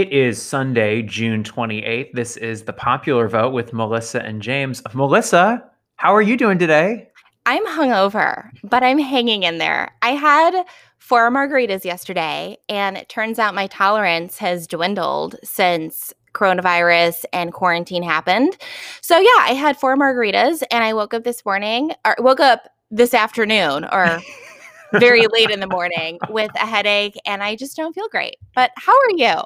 [0.00, 2.12] It is Sunday, June 28th.
[2.12, 4.82] This is the popular vote with Melissa and James.
[4.94, 5.62] Melissa,
[5.96, 7.10] how are you doing today?
[7.44, 9.94] I'm hungover, but I'm hanging in there.
[10.00, 10.64] I had
[10.96, 18.02] four margaritas yesterday, and it turns out my tolerance has dwindled since coronavirus and quarantine
[18.02, 18.56] happened.
[19.02, 22.70] So yeah, I had four margaritas, and I woke up this morning, or woke up
[22.90, 24.18] this afternoon, or
[24.94, 28.36] very late in the morning with a headache, and I just don't feel great.
[28.54, 29.42] But how are you?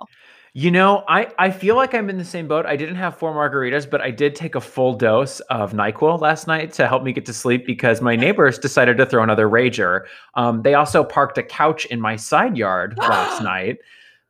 [0.56, 2.64] You know, I, I feel like I'm in the same boat.
[2.64, 6.46] I didn't have four margaritas, but I did take a full dose of NyQuil last
[6.46, 10.04] night to help me get to sleep because my neighbors decided to throw another rager.
[10.34, 13.78] Um, they also parked a couch in my side yard last night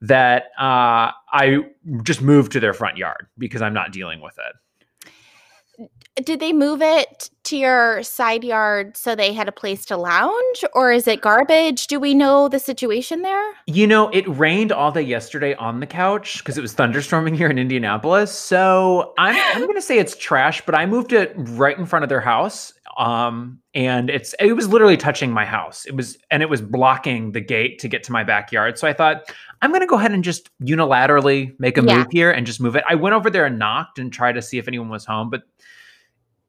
[0.01, 1.67] that uh, I
[2.03, 4.57] just moved to their front yard because I'm not dealing with it
[6.23, 10.65] did they move it to your side yard so they had a place to lounge
[10.73, 11.89] or is it garbage?
[11.89, 13.53] Do we know the situation there?
[13.67, 17.49] You know it rained all day yesterday on the couch because it was thunderstorming here
[17.49, 18.33] in indianapolis.
[18.33, 22.03] So i'm, I'm going to say it's trash but i moved it right in front
[22.05, 25.85] of their house um and it's it was literally touching my house.
[25.85, 28.79] It was and it was blocking the gate to get to my backyard.
[28.79, 31.99] So i thought i'm going to go ahead and just unilaterally make a yeah.
[31.99, 32.85] move here and just move it.
[32.89, 35.43] I went over there and knocked and tried to see if anyone was home but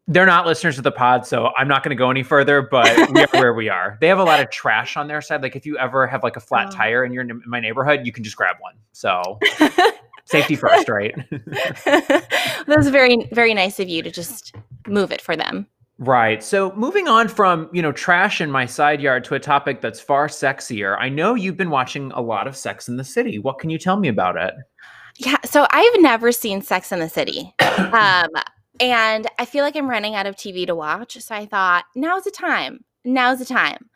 [0.08, 2.62] they're not listeners of the pod, so I'm not going to go any further.
[2.62, 3.98] But we are where we are.
[4.02, 5.42] They have a lot of trash on their side.
[5.42, 6.76] Like if you ever have like a flat oh.
[6.76, 8.76] tire in your in my neighborhood, you can just grab one.
[8.92, 9.40] So
[10.26, 11.16] safety first, right?
[11.86, 14.56] That's very very nice of you to just
[14.88, 15.68] move it for them.
[15.98, 16.44] Right.
[16.44, 20.02] So moving on from, you know, trash in my side yard to a topic that's
[20.02, 20.98] far sexier.
[21.00, 23.40] I know you've been watching a lot of Sex in the City.
[23.40, 24.54] What can you tell me about it?
[25.16, 27.54] Yeah, so I've never seen Sex in the City.
[27.78, 28.30] Um,
[28.80, 31.20] and I feel like I'm running out of TV to watch.
[31.22, 32.84] So I thought, now's the time.
[33.04, 33.90] Now's the time.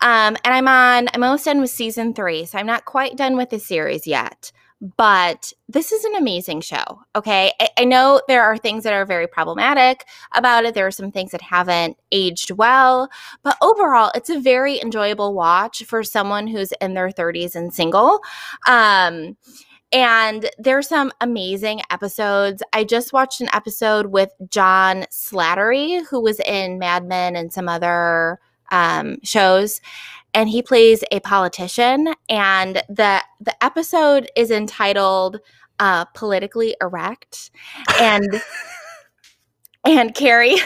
[0.00, 2.44] Um, and I'm on, I'm almost done with season three.
[2.44, 4.52] So I'm not quite done with the series yet.
[4.96, 7.02] But this is an amazing show.
[7.14, 7.52] Okay.
[7.60, 10.74] I, I know there are things that are very problematic about it.
[10.74, 13.08] There are some things that haven't aged well.
[13.44, 18.18] But overall, it's a very enjoyable watch for someone who's in their 30s and single.
[18.66, 19.36] Um,
[19.92, 22.62] and there's some amazing episodes.
[22.72, 27.68] I just watched an episode with John Slattery, who was in Mad Men and some
[27.68, 29.80] other um, shows,
[30.32, 32.14] and he plays a politician.
[32.28, 35.40] And the the episode is entitled
[35.78, 37.50] uh, "Politically Erect,"
[38.00, 38.42] and
[39.84, 40.56] and Carrie,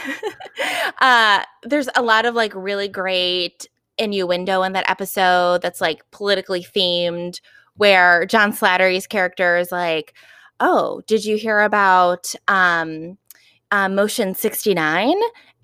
[1.01, 6.63] uh, there's a lot of like really great innuendo in that episode that's like politically
[6.63, 7.41] themed
[7.77, 10.15] where John Slattery's character is like,
[10.61, 13.19] "Oh, did you hear about um,
[13.71, 15.15] uh, Motion 69?"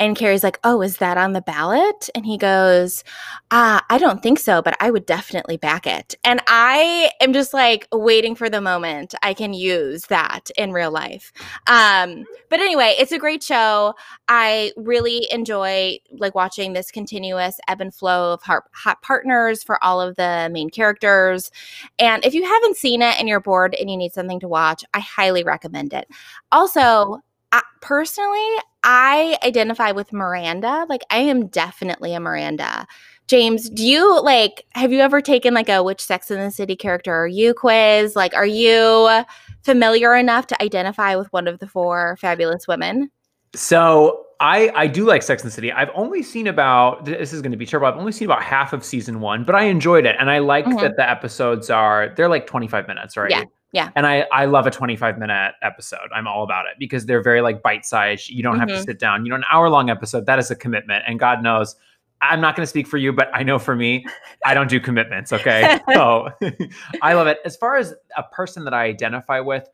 [0.02, 2.10] And Carrie's like, Oh, is that on the ballot?
[2.16, 3.04] And he goes,
[3.52, 6.16] Ah, I don't think so, but I would definitely back it.
[6.24, 10.90] And I am just like waiting for the moment I can use that in real
[10.90, 11.32] life.
[11.68, 13.94] Um, but anyway, it's a great show.
[14.26, 19.82] I really enjoy like watching this continuous ebb and flow of hot, hot partners for
[19.84, 21.52] all of the main characters.
[22.00, 24.84] And if you haven't seen it and you're bored and you need something to watch,
[24.94, 26.08] I highly recommend it.
[26.50, 27.20] Also,
[27.52, 30.86] I, personally, I identify with Miranda.
[30.88, 32.86] Like, I am definitely a Miranda.
[33.28, 36.74] James, do you like, have you ever taken like a which Sex in the City
[36.74, 38.16] character are you quiz?
[38.16, 39.24] Like, are you
[39.62, 43.10] familiar enough to identify with one of the four fabulous women?
[43.54, 45.70] So I I do like Sex and the City.
[45.70, 47.86] I've only seen about this is going to be terrible.
[47.86, 50.64] I've only seen about half of season one, but I enjoyed it, and I like
[50.64, 50.78] mm-hmm.
[50.78, 53.30] that the episodes are they're like twenty five minutes, right?
[53.30, 53.44] Yeah.
[53.72, 53.90] Yeah.
[53.96, 56.08] And I I love a 25 minute episode.
[56.14, 58.28] I'm all about it because they're very like bite sized.
[58.28, 58.60] You don't mm-hmm.
[58.60, 58.84] have to mm-hmm.
[58.84, 59.24] sit down.
[59.24, 61.04] You know, an hour long episode, that is a commitment.
[61.06, 61.74] And God knows,
[62.20, 64.06] I'm not going to speak for you, but I know for me,
[64.44, 65.32] I don't do commitments.
[65.32, 65.78] Okay.
[65.94, 66.28] so
[67.02, 67.38] I love it.
[67.44, 69.68] As far as a person that I identify with,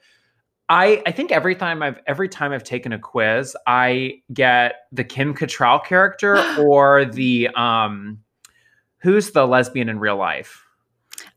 [0.71, 5.03] I, I think every time I've every time I've taken a quiz, I get the
[5.03, 8.21] Kim Cattrall character or the um
[8.99, 10.68] who's the lesbian in real life?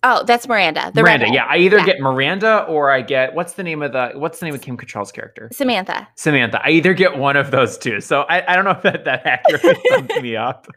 [0.04, 0.92] Oh, that's Miranda.
[0.94, 1.46] The Miranda, yeah.
[1.46, 1.86] I either yeah.
[1.86, 4.78] get Miranda or I get what's the name of the what's the name of Kim
[4.78, 5.50] Cattrall's character?
[5.52, 6.08] Samantha.
[6.16, 6.60] Samantha.
[6.64, 8.02] I either get one of those two.
[8.02, 10.68] So I, I don't know if that that accurately sums me up.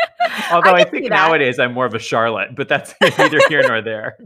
[0.52, 3.80] Although I, I think nowadays I'm more of a Charlotte, but that's neither here nor
[3.80, 4.18] there.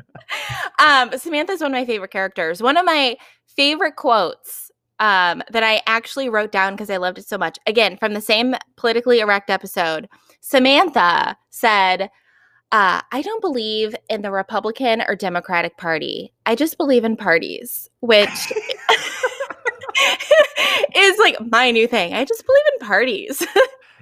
[0.78, 2.62] Um, Samantha's one of my favorite characters.
[2.62, 4.70] One of my favorite quotes
[5.00, 7.58] um, that I actually wrote down because I loved it so much.
[7.66, 10.08] Again, from the same politically erect episode,
[10.40, 12.10] Samantha said
[12.72, 16.32] uh, I don't believe in the Republican or Democratic Party.
[16.46, 18.28] I just believe in parties, which
[20.94, 22.14] is like my new thing.
[22.14, 23.46] I just believe in parties.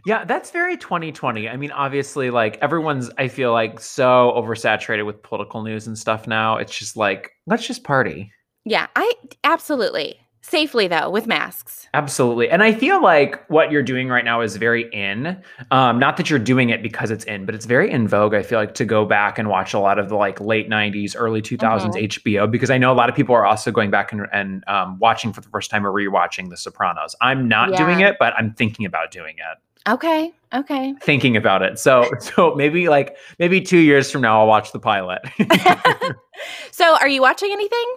[0.06, 1.48] Yeah, that's very 2020.
[1.48, 6.28] I mean, obviously, like everyone's, I feel like so oversaturated with political news and stuff
[6.28, 6.58] now.
[6.58, 8.30] It's just like, let's just party.
[8.64, 10.20] Yeah, I absolutely.
[10.48, 11.88] Safely though, with masks.
[11.92, 12.48] Absolutely.
[12.48, 15.36] And I feel like what you're doing right now is very in.
[15.72, 18.32] Um, not that you're doing it because it's in, but it's very in vogue.
[18.32, 21.16] I feel like to go back and watch a lot of the like late 90s,
[21.18, 21.90] early 2000s mm-hmm.
[21.96, 25.00] HBO, because I know a lot of people are also going back and, and um,
[25.00, 27.16] watching for the first time or rewatching The Sopranos.
[27.20, 27.78] I'm not yeah.
[27.78, 29.90] doing it, but I'm thinking about doing it.
[29.90, 30.32] Okay.
[30.54, 30.94] Okay.
[31.00, 31.80] Thinking about it.
[31.80, 35.22] So so maybe like maybe 2 years from now I'll watch the pilot.
[36.70, 37.96] so are you watching anything?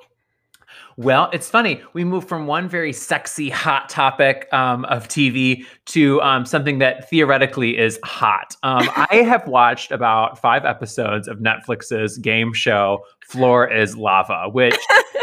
[0.99, 1.81] Well, it's funny.
[1.93, 7.09] We moved from one very sexy, hot topic um, of TV to um, something that
[7.09, 8.57] theoretically is hot.
[8.63, 14.77] Um, I have watched about five episodes of Netflix's game show, Floor is Lava, which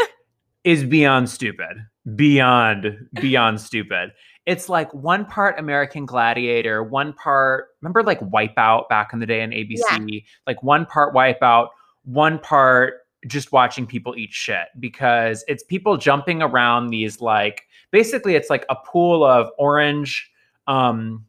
[0.63, 1.77] is beyond stupid.
[2.15, 4.13] Beyond, beyond stupid.
[4.47, 9.43] It's like one part American Gladiator, one part, remember like Wipeout back in the day
[9.43, 9.77] on ABC?
[9.91, 10.19] Yeah.
[10.47, 11.67] Like one part Wipeout,
[12.03, 12.95] one part
[13.27, 18.65] just watching people eat shit because it's people jumping around these like basically it's like
[18.69, 20.29] a pool of orange
[20.67, 21.25] um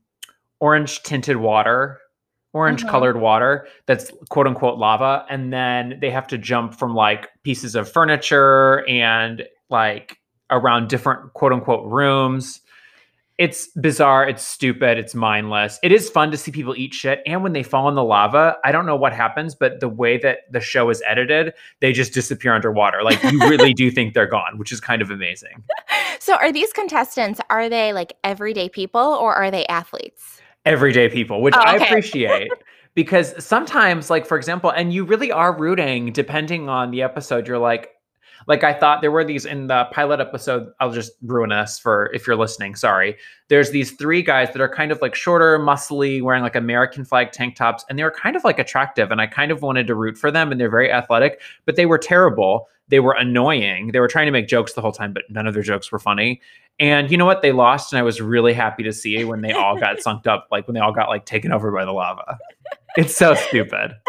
[0.60, 1.98] orange tinted water
[2.52, 2.90] orange mm-hmm.
[2.90, 7.74] colored water that's quote unquote lava and then they have to jump from like pieces
[7.74, 10.18] of furniture and like
[10.50, 12.60] around different quote unquote rooms
[13.38, 15.78] it's bizarre, it's stupid, it's mindless.
[15.84, 17.22] It is fun to see people eat shit.
[17.24, 20.18] And when they fall in the lava, I don't know what happens, but the way
[20.18, 23.04] that the show is edited, they just disappear underwater.
[23.04, 25.62] Like you really do think they're gone, which is kind of amazing.
[26.20, 30.42] So are these contestants, are they like everyday people or are they athletes?
[30.66, 31.70] Everyday people, which oh, okay.
[31.70, 32.50] I appreciate.
[32.94, 37.58] because sometimes like for example and you really are rooting depending on the episode you're
[37.58, 37.90] like
[38.46, 40.70] like I thought there were these in the pilot episode.
[40.80, 42.74] I'll just ruin us for if you're listening.
[42.74, 43.16] Sorry.
[43.48, 47.32] There's these three guys that are kind of like shorter, muscly, wearing like American flag
[47.32, 49.10] tank tops, and they were kind of like attractive.
[49.10, 51.86] And I kind of wanted to root for them, and they're very athletic, but they
[51.86, 52.68] were terrible.
[52.88, 53.92] They were annoying.
[53.92, 55.98] They were trying to make jokes the whole time, but none of their jokes were
[55.98, 56.40] funny.
[56.80, 57.42] And you know what?
[57.42, 60.46] They lost, and I was really happy to see when they all got sunk up,
[60.50, 62.38] like when they all got like taken over by the lava.
[62.96, 63.94] It's so stupid.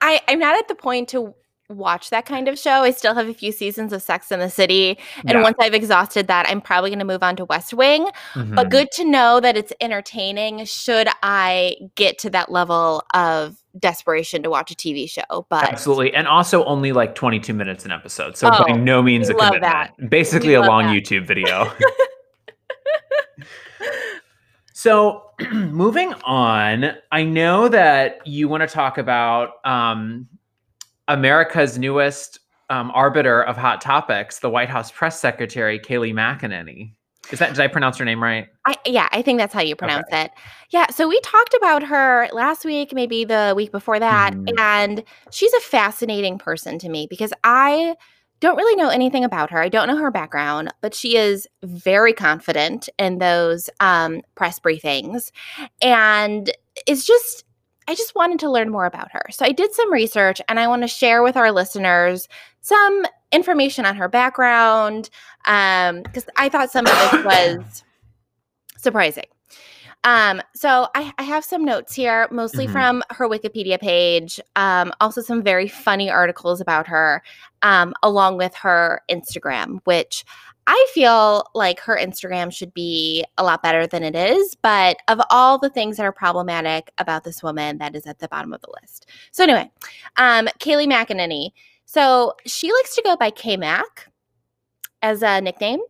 [0.00, 1.34] I, I'm not at the point to
[1.70, 2.82] watch that kind of show.
[2.82, 4.98] I still have a few seasons of Sex in the City.
[5.20, 5.42] And yeah.
[5.42, 8.08] once I've exhausted that, I'm probably going to move on to West Wing.
[8.34, 8.54] Mm-hmm.
[8.54, 14.42] But good to know that it's entertaining should I get to that level of desperation
[14.42, 15.46] to watch a TV show.
[15.48, 16.14] But Absolutely.
[16.14, 18.36] And also only like 22 minutes an episode.
[18.36, 19.62] So oh, by no means a commitment.
[19.62, 20.10] That.
[20.10, 20.96] Basically a long that.
[20.96, 21.72] YouTube video.
[24.72, 30.28] so moving on, I know that you want to talk about um,
[31.10, 32.38] America's newest
[32.70, 36.92] um, arbiter of hot topics, the White House press secretary, Kayleigh McEnany.
[37.32, 38.46] Is that did I pronounce her name right?
[38.64, 40.22] I, yeah, I think that's how you pronounce okay.
[40.22, 40.30] it.
[40.70, 44.58] Yeah, so we talked about her last week, maybe the week before that, mm.
[44.58, 47.96] and she's a fascinating person to me because I
[48.38, 49.60] don't really know anything about her.
[49.60, 55.30] I don't know her background, but she is very confident in those um, press briefings,
[55.82, 56.50] and
[56.86, 57.44] it's just
[57.88, 59.22] I just wanted to learn more about her.
[59.30, 62.28] So I did some research and I want to share with our listeners
[62.60, 65.10] some information on her background
[65.44, 67.84] because um, I thought some of this was
[68.76, 69.24] surprising.
[70.04, 72.72] Um, so I, I, have some notes here, mostly mm-hmm.
[72.72, 77.22] from her Wikipedia page, um, also some very funny articles about her,
[77.60, 80.24] um, along with her Instagram, which
[80.66, 84.54] I feel like her Instagram should be a lot better than it is.
[84.62, 88.28] But of all the things that are problematic about this woman, that is at the
[88.28, 89.06] bottom of the list.
[89.32, 89.70] So, anyway,
[90.16, 91.50] um, Kayleigh McEnany.
[91.84, 94.10] So, she likes to go by K Mac
[95.02, 95.80] as a nickname.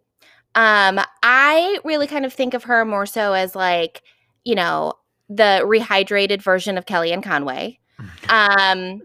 [0.54, 4.02] Um, I really kind of think of her more so as like,
[4.44, 4.94] you know,
[5.28, 7.78] the rehydrated version of Kellyanne Conway.
[8.28, 9.02] Um,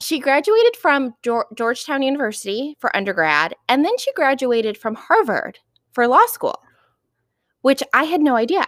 [0.00, 5.58] she graduated from Georgetown University for undergrad, and then she graduated from Harvard
[5.92, 6.62] for law school,
[7.62, 8.66] which I had no idea.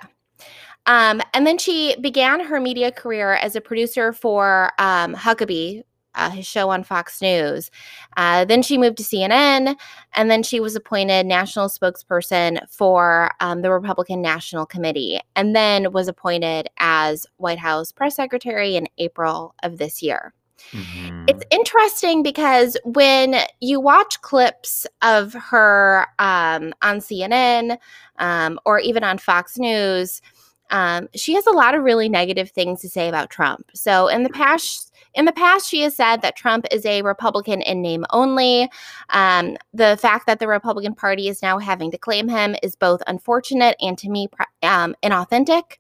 [0.87, 6.31] Um, and then she began her media career as a producer for um, Huckabee, uh,
[6.31, 7.71] his show on Fox News.
[8.17, 9.77] Uh, then she moved to CNN,
[10.15, 15.93] and then she was appointed national spokesperson for um, the Republican National Committee, and then
[15.93, 20.33] was appointed as White House press secretary in April of this year.
[20.71, 21.25] Mm-hmm.
[21.29, 27.79] It's interesting because when you watch clips of her um, on CNN
[28.19, 30.23] um, or even on Fox News,
[30.71, 33.71] um, she has a lot of really negative things to say about Trump.
[33.75, 37.61] So in the past, in the past, she has said that Trump is a Republican
[37.63, 38.71] in name only.
[39.11, 43.03] Um, the fact that the Republican Party is now having to claim him is both
[43.07, 44.29] unfortunate and, to me,
[44.63, 45.79] um, inauthentic.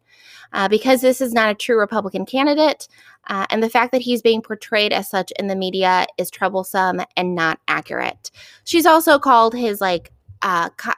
[0.53, 2.89] uh, because this is not a true Republican candidate.
[3.29, 7.01] Uh, and the fact that he's being portrayed as such in the media is troublesome
[7.17, 8.31] and not accurate.
[8.65, 10.13] She's also called his like
[10.43, 10.93] uh, co-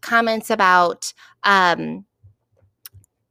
[0.00, 1.12] comments about
[1.44, 2.04] um,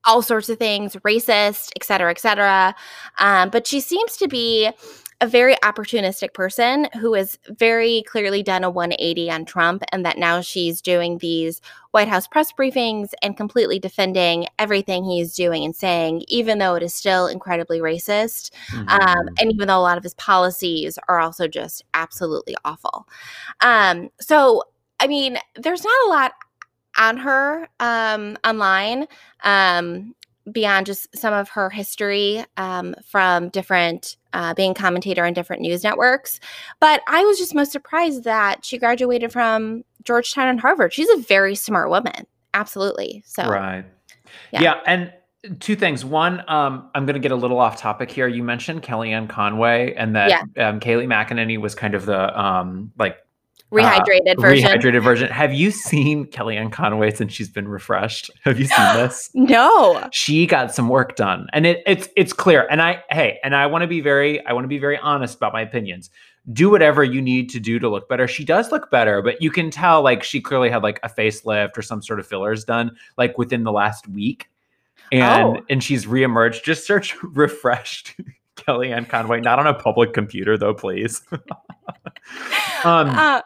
[0.10, 2.76] all sorts of things, racist, et cetera, et cetera.
[3.20, 4.70] Um, but she seems to be
[5.22, 10.18] a very opportunistic person who has very clearly done a 180 on Trump, and that
[10.18, 11.62] now she's doing these
[11.92, 16.84] White House press briefings and completely defending everything he's doing and saying, even though it
[16.84, 18.52] is still incredibly racist.
[18.74, 19.10] Um, mm-hmm.
[19.10, 23.08] Um, and even though a lot of his policies are also just absolutely awful.
[23.62, 24.64] Um, so,
[25.02, 26.32] I mean, there's not a lot
[27.00, 29.08] on her um, online
[29.44, 30.14] um,
[30.52, 35.84] beyond just some of her history um, from different uh, being commentator on different news
[35.84, 36.40] networks.
[36.80, 40.94] But I was just most surprised that she graduated from Georgetown and Harvard.
[40.94, 43.24] She's a very smart woman, absolutely.
[43.26, 43.86] So right,
[44.52, 45.14] yeah, yeah and
[45.60, 46.04] two things.
[46.04, 48.28] One, um, I'm going to get a little off topic here.
[48.28, 50.70] You mentioned Kellyanne Conway and that yeah.
[50.70, 53.18] um, Kayleigh McEnany was kind of the um, like
[53.72, 54.68] rehydrated uh, version.
[54.68, 55.30] Rehydrated version.
[55.30, 58.32] Have you seen Kellyanne Conway since she's been refreshed?
[58.44, 59.30] Have you seen this?
[59.34, 60.08] no.
[60.12, 62.68] She got some work done, and it, it's it's clear.
[62.70, 65.36] And I hey, and I want to be very I want to be very honest
[65.36, 66.10] about my opinions.
[66.52, 68.28] Do whatever you need to do to look better.
[68.28, 71.78] She does look better, but you can tell like she clearly had like a facelift
[71.78, 74.50] or some sort of fillers done like within the last week.
[75.12, 75.62] And oh.
[75.70, 76.64] and she's reemerged.
[76.64, 78.16] Just search refreshed
[78.56, 81.22] Kellyanne Conway, not on a public computer though, please.
[82.84, 83.42] um, uh,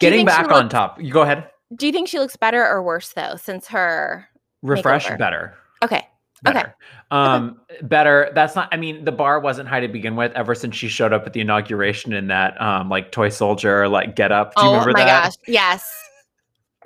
[0.00, 1.00] Getting back on top.
[1.00, 1.48] You go ahead.
[1.76, 4.28] Do you think she looks better or worse though since her
[4.62, 5.54] refresh better?
[5.84, 6.06] Okay.
[6.42, 6.58] Better.
[6.58, 6.72] Okay.
[7.10, 7.82] Um, okay.
[7.86, 8.30] better.
[8.34, 8.68] That's not.
[8.72, 10.32] I mean, the bar wasn't high to begin with.
[10.32, 14.16] Ever since she showed up at the inauguration in that, um, like toy soldier, like
[14.16, 14.54] get up.
[14.54, 15.24] Do you oh remember my that?
[15.24, 15.34] gosh!
[15.46, 15.92] Yes.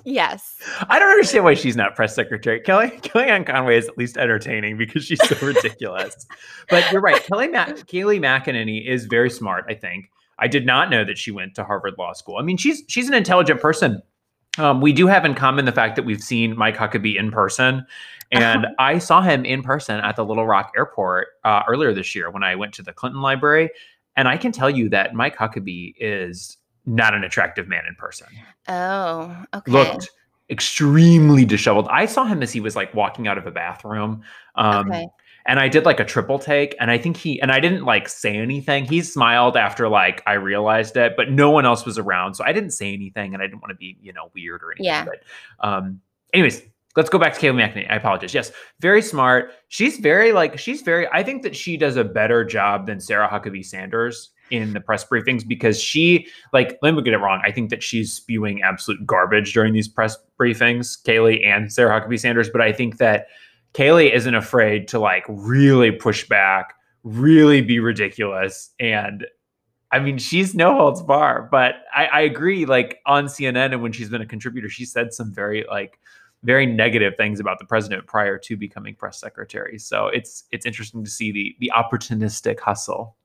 [0.04, 0.56] Yes.
[0.88, 2.60] I don't understand why she's not press secretary.
[2.60, 6.26] Kelly Kellyanne Conway is at least entertaining because she's so ridiculous.
[6.68, 7.22] but you're right.
[7.22, 9.64] Kelly Ma- Kayleigh McEnany is very smart.
[9.68, 10.10] I think.
[10.38, 12.36] I did not know that she went to Harvard Law School.
[12.36, 14.02] I mean, she's she's an intelligent person.
[14.58, 17.86] Um, we do have in common the fact that we've seen Mike Huckabee in person,
[18.32, 18.66] and.
[18.78, 22.42] I saw him in person at the Little Rock Airport uh, earlier this year when
[22.42, 23.70] I went to the Clinton Library.
[24.16, 28.28] And I can tell you that Mike Huckabee is not an attractive man in person.
[28.68, 29.72] Oh, okay.
[29.72, 30.10] Looked
[30.50, 31.88] extremely disheveled.
[31.90, 34.22] I saw him as he was like walking out of a bathroom.
[34.54, 35.06] Um, okay
[35.46, 38.08] and I did like a triple take, and I think he and I didn't like
[38.08, 38.84] say anything.
[38.84, 42.52] He smiled after like I realized it, but no one else was around, so I
[42.52, 44.86] didn't say anything, and I didn't want to be you know weird or anything.
[44.86, 45.04] Yeah.
[45.04, 46.00] But, um,
[46.32, 46.62] anyways,
[46.96, 47.90] let's go back to Kayleigh McEnany.
[47.90, 48.32] I apologize.
[48.32, 49.52] Yes, very smart.
[49.68, 51.06] She's very like she's very.
[51.12, 55.04] I think that she does a better job than Sarah Huckabee Sanders in the press
[55.04, 57.42] briefings because she like let me get it wrong.
[57.44, 62.20] I think that she's spewing absolute garbage during these press briefings, Kayleigh and Sarah Huckabee
[62.20, 62.48] Sanders.
[62.50, 63.26] But I think that
[63.74, 68.70] Kayleigh isn't afraid to like really push back, really be ridiculous.
[68.80, 69.26] And
[69.90, 72.66] I mean, she's no holds bar, but I, I agree.
[72.66, 75.98] Like on CNN and when she's been a contributor, she said some very like
[76.44, 79.78] very negative things about the president prior to becoming press secretary.
[79.78, 83.16] So it's it's interesting to see the the opportunistic hustle.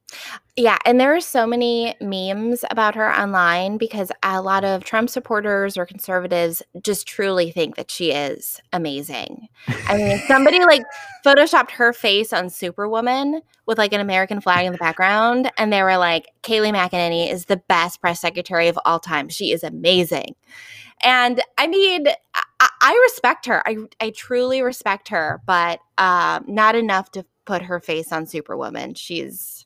[0.55, 5.09] Yeah, and there are so many memes about her online because a lot of Trump
[5.09, 9.47] supporters or conservatives just truly think that she is amazing.
[9.87, 10.83] I mean, somebody like
[11.25, 15.81] photoshopped her face on Superwoman with like an American flag in the background, and they
[15.81, 19.29] were like, Kayleigh McEnany is the best press secretary of all time.
[19.29, 20.35] She is amazing.
[21.01, 22.07] And I mean,
[22.59, 23.63] I, I respect her.
[23.65, 28.93] I, I truly respect her, but um, not enough to put her face on Superwoman.
[28.95, 29.65] She's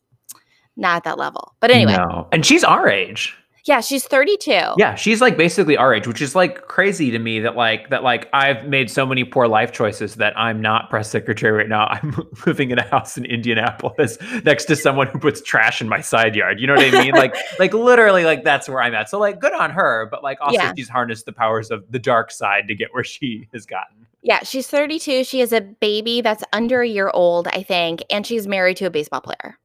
[0.75, 1.55] not at that level.
[1.59, 1.97] But anyway.
[1.97, 2.27] No.
[2.31, 3.35] And she's our age.
[3.65, 4.51] Yeah, she's 32.
[4.77, 8.03] Yeah, she's like basically our age, which is like crazy to me that like that
[8.03, 11.87] like I've made so many poor life choices that I'm not press secretary right now.
[11.89, 12.13] I'm
[12.45, 16.35] living in a house in Indianapolis next to someone who puts trash in my side
[16.35, 16.59] yard.
[16.59, 17.13] You know what I mean?
[17.13, 19.09] like like literally like that's where I'm at.
[19.09, 20.73] So like good on her, but like also yeah.
[20.75, 24.07] she's harnessed the powers of the dark side to get where she has gotten.
[24.23, 25.23] Yeah, she's 32.
[25.23, 28.85] She has a baby that's under a year old, I think, and she's married to
[28.85, 29.57] a baseball player.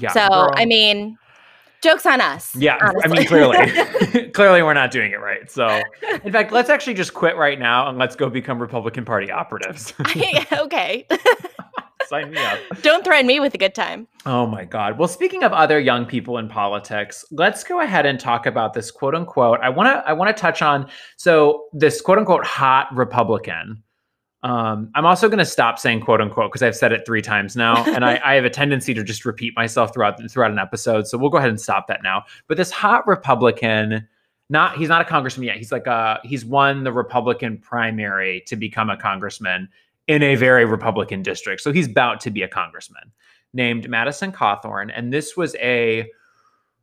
[0.00, 0.12] Yeah.
[0.12, 0.50] So girl.
[0.54, 1.18] I mean,
[1.82, 2.54] jokes on us.
[2.56, 3.02] Yeah, honestly.
[3.04, 5.50] I mean, clearly, clearly we're not doing it right.
[5.50, 5.80] So,
[6.24, 9.94] in fact, let's actually just quit right now and let's go become Republican Party operatives.
[10.52, 11.06] okay.
[12.06, 12.58] Sign me up.
[12.82, 14.08] Don't threaten me with a good time.
[14.26, 14.98] Oh my God.
[14.98, 18.90] Well, speaking of other young people in politics, let's go ahead and talk about this
[18.90, 19.60] quote unquote.
[19.60, 23.82] I want to I want to touch on so this quote unquote hot Republican
[24.42, 27.56] um, I'm also going to stop saying quote unquote because I've said it three times
[27.56, 31.06] now, and I, I, have a tendency to just repeat myself throughout throughout an episode.
[31.06, 32.24] So we'll go ahead and stop that now.
[32.46, 34.08] But this hot Republican,
[34.48, 35.56] not he's not a congressman yet.
[35.56, 39.68] He's like a he's won the Republican primary to become a congressman
[40.08, 41.60] in a very Republican district.
[41.60, 43.12] So he's about to be a congressman
[43.52, 44.90] named Madison Cawthorn.
[44.94, 46.06] And this was a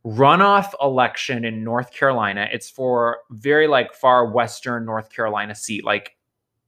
[0.06, 2.48] runoff election in North Carolina.
[2.52, 6.16] It's for very like far western North Carolina seat, like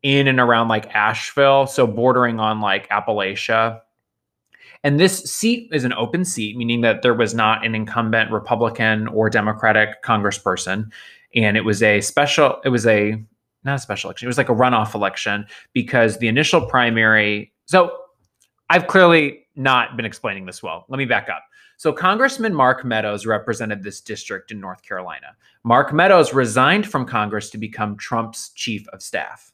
[0.02, 3.80] in and around like Asheville, so bordering on like Appalachia.
[4.82, 9.08] And this seat is an open seat, meaning that there was not an incumbent Republican
[9.08, 10.90] or Democratic congressperson.
[11.34, 13.22] And it was a special, it was a
[13.62, 17.52] not a special election, it was like a runoff election because the initial primary.
[17.66, 17.94] So
[18.70, 20.86] I've clearly not been explaining this well.
[20.88, 21.42] Let me back up.
[21.76, 25.28] So, Congressman Mark Meadows represented this district in North Carolina.
[25.64, 29.49] Mark Meadows resigned from Congress to become Trump's chief of staff.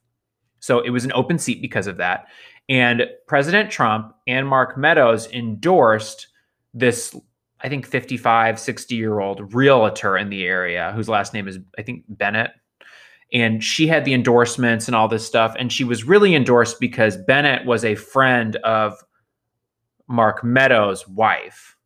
[0.60, 2.26] So, it was an open seat because of that.
[2.68, 6.28] And President Trump and Mark Meadows endorsed
[6.74, 7.14] this,
[7.60, 11.82] I think, 55, 60 year old realtor in the area whose last name is, I
[11.82, 12.50] think, Bennett.
[13.32, 15.54] And she had the endorsements and all this stuff.
[15.58, 19.02] And she was really endorsed because Bennett was a friend of
[20.08, 21.76] Mark Meadows' wife.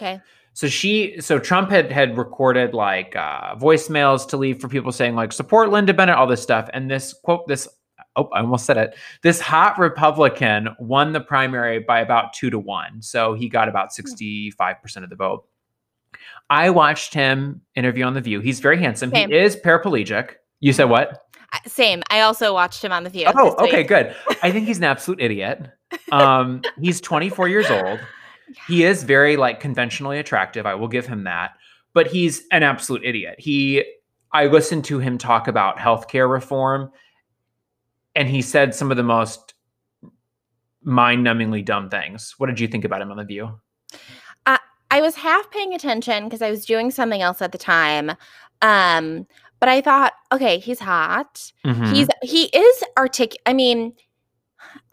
[0.00, 0.20] Okay.
[0.56, 5.14] So she, so Trump had had recorded like uh, voicemails to leave for people saying
[5.14, 7.68] like support Linda Bennett, all this stuff, and this quote, this
[8.16, 8.96] oh, I almost said it.
[9.22, 13.92] This hot Republican won the primary by about two to one, so he got about
[13.92, 15.44] sixty five percent of the vote.
[16.48, 18.40] I watched him interview on The View.
[18.40, 19.10] He's very handsome.
[19.10, 19.28] Same.
[19.28, 20.36] He is paraplegic.
[20.60, 21.22] You said what?
[21.66, 22.02] Same.
[22.08, 23.26] I also watched him on The View.
[23.36, 24.16] Oh, okay, good.
[24.42, 25.68] I think he's an absolute idiot.
[26.10, 28.00] Um, he's 24 years old.
[28.66, 30.66] He is very like conventionally attractive.
[30.66, 31.52] I will give him that.
[31.92, 33.36] But he's an absolute idiot.
[33.38, 33.84] He
[34.32, 36.90] I listened to him talk about healthcare reform
[38.14, 39.54] and he said some of the most
[40.82, 42.34] mind-numbingly dumb things.
[42.38, 43.60] What did you think about him on the view?
[44.46, 44.58] Uh,
[44.90, 48.12] I was half paying attention because I was doing something else at the time.
[48.62, 49.26] Um,
[49.58, 51.52] but I thought, okay, he's hot.
[51.64, 51.94] Mm-hmm.
[51.94, 53.36] He's he is artic.
[53.46, 53.94] I mean,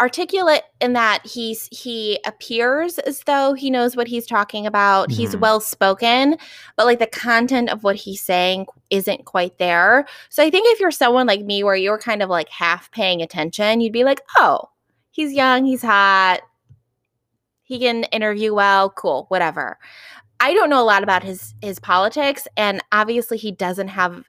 [0.03, 5.08] articulate in that he's he appears as though he knows what he's talking about.
[5.08, 5.15] Mm-hmm.
[5.15, 6.36] He's well spoken,
[6.75, 10.06] but like the content of what he's saying isn't quite there.
[10.28, 13.21] So I think if you're someone like me where you're kind of like half paying
[13.21, 14.69] attention, you'd be like, "Oh,
[15.12, 16.41] he's young, he's hot.
[17.62, 19.80] He can interview well, cool, whatever."
[20.41, 24.25] I don't know a lot about his his politics and obviously he doesn't have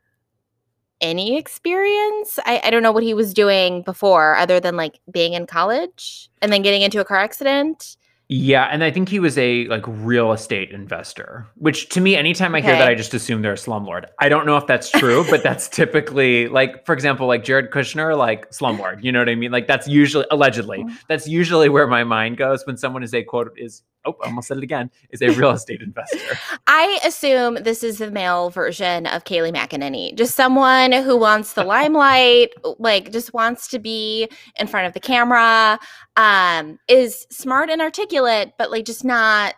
[1.01, 2.39] any experience.
[2.45, 6.31] I, I don't know what he was doing before other than like being in college
[6.43, 7.97] and then getting into a car accident.
[8.29, 12.55] Yeah, and I think he was a like real estate investor, which to me, anytime
[12.55, 12.69] I okay.
[12.69, 14.07] hear that, I just assume they're a slumlord.
[14.19, 18.17] I don't know if that's true, but that's typically like, for example, like Jared Kushner,
[18.17, 19.05] like slumlord.
[19.05, 19.53] You know what I mean?
[19.53, 20.97] Like that's usually allegedly, mm.
[21.07, 24.49] that's usually where my mind goes when someone is a quote is oh, I almost
[24.49, 26.39] said it again, is a real estate investor.
[26.67, 31.65] I assume this is the male version of Kayleigh McEnany, just someone who wants the
[31.65, 35.79] limelight, like just wants to be in front of the camera,
[36.17, 39.55] um, is smart and articulate, but like just not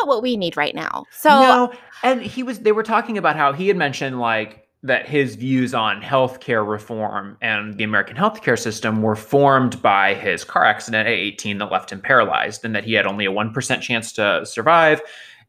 [0.00, 1.04] not what we need right now.
[1.12, 5.08] So no, and he was they were talking about how he had mentioned like that
[5.08, 10.66] his views on healthcare reform and the American healthcare system were formed by his car
[10.66, 14.12] accident at 18 that left him paralyzed, and that he had only a 1% chance
[14.12, 15.00] to survive,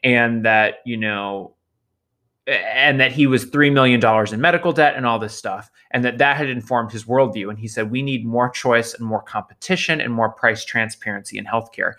[0.05, 1.53] and that, you know,
[2.47, 4.01] and that he was $3 million
[4.33, 7.49] in medical debt and all this stuff, and that that had informed his worldview.
[7.49, 11.45] And he said, We need more choice and more competition and more price transparency in
[11.45, 11.93] healthcare.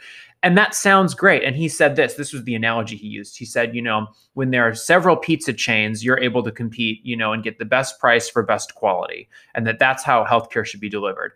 [0.46, 1.42] And that sounds great.
[1.42, 3.36] And he said this this was the analogy he used.
[3.36, 7.16] He said, you know, when there are several pizza chains, you're able to compete, you
[7.16, 9.28] know, and get the best price for best quality.
[9.56, 11.32] And that that's how healthcare should be delivered.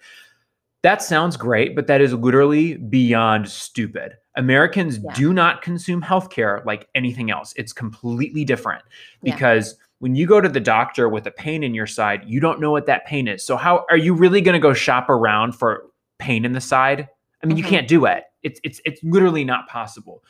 [0.84, 4.12] That sounds great, but that is literally beyond stupid.
[4.36, 5.12] Americans yeah.
[5.14, 7.52] do not consume healthcare like anything else.
[7.56, 8.84] It's completely different
[9.24, 9.86] because yeah.
[9.98, 12.70] when you go to the doctor with a pain in your side, you don't know
[12.70, 13.44] what that pain is.
[13.44, 15.86] So how are you really going to go shop around for
[16.20, 17.08] pain in the side?
[17.42, 17.64] I mean, mm-hmm.
[17.64, 18.22] you can't do it.
[18.42, 20.22] It's it's it's literally not possible.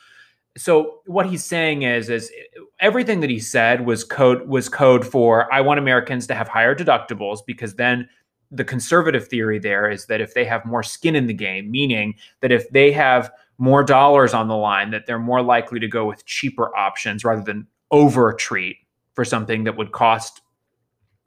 [0.57, 2.31] So what he's saying is is
[2.79, 6.75] everything that he said was code was code for I want Americans to have higher
[6.75, 8.09] deductibles because then
[8.51, 12.15] the conservative theory there is that if they have more skin in the game, meaning
[12.41, 16.05] that if they have more dollars on the line, that they're more likely to go
[16.05, 18.77] with cheaper options rather than over treat
[19.13, 20.41] for something that would cost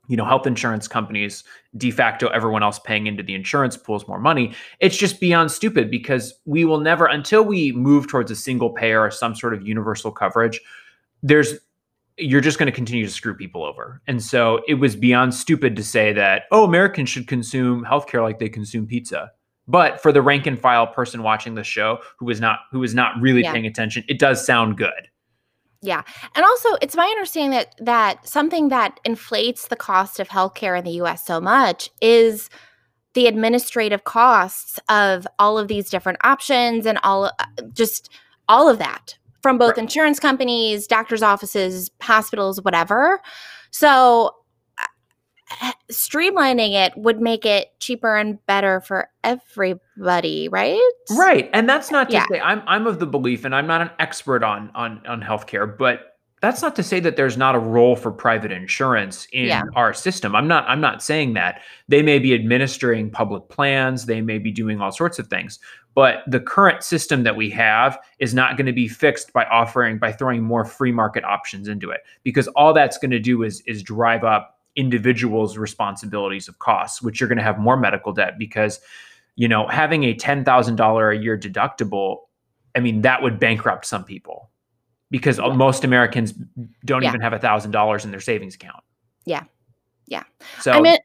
[0.07, 1.43] you know health insurance companies
[1.77, 4.53] de facto everyone else paying into the insurance pools more money.
[4.79, 9.01] It's just beyond stupid because we will never until we move towards a single payer
[9.01, 10.59] or some sort of universal coverage
[11.23, 11.55] there's
[12.17, 14.01] you're just going to continue to screw people over.
[14.07, 18.39] And so it was beyond stupid to say that oh americans should consume healthcare like
[18.39, 19.31] they consume pizza.
[19.67, 22.93] But for the rank and file person watching the show who is not who is
[22.93, 23.51] not really yeah.
[23.51, 25.09] paying attention it does sound good
[25.85, 26.03] yeah.
[26.35, 30.83] And also, it's my understanding that that something that inflates the cost of healthcare in
[30.85, 32.49] the US so much is
[33.13, 38.09] the administrative costs of all of these different options and all uh, just
[38.47, 39.83] all of that from both right.
[39.83, 43.21] insurance companies, doctors' offices, hospitals, whatever.
[43.71, 44.31] So
[45.61, 50.79] Eh, streamlining it would make it cheaper and better for everybody, right?
[51.11, 51.49] Right.
[51.53, 52.25] And that's not to yeah.
[52.31, 55.77] say I'm I'm of the belief and I'm not an expert on on on healthcare,
[55.77, 59.63] but that's not to say that there's not a role for private insurance in yeah.
[59.75, 60.35] our system.
[60.35, 61.61] I'm not I'm not saying that.
[61.87, 65.59] They may be administering public plans, they may be doing all sorts of things.
[65.93, 69.97] But the current system that we have is not going to be fixed by offering
[69.97, 73.61] by throwing more free market options into it because all that's going to do is
[73.61, 78.37] is drive up individuals' responsibilities of costs, which you're going to have more medical debt
[78.37, 78.79] because
[79.35, 82.19] you know, having a $10,000 a year deductible,
[82.75, 84.49] I mean, that would bankrupt some people
[85.11, 85.53] because yeah.
[85.53, 86.33] most Americans
[86.83, 87.09] don't yeah.
[87.09, 88.83] even have a thousand dollars in their savings account.
[89.25, 89.43] Yeah.
[90.07, 90.23] Yeah.
[90.61, 90.97] So I mean,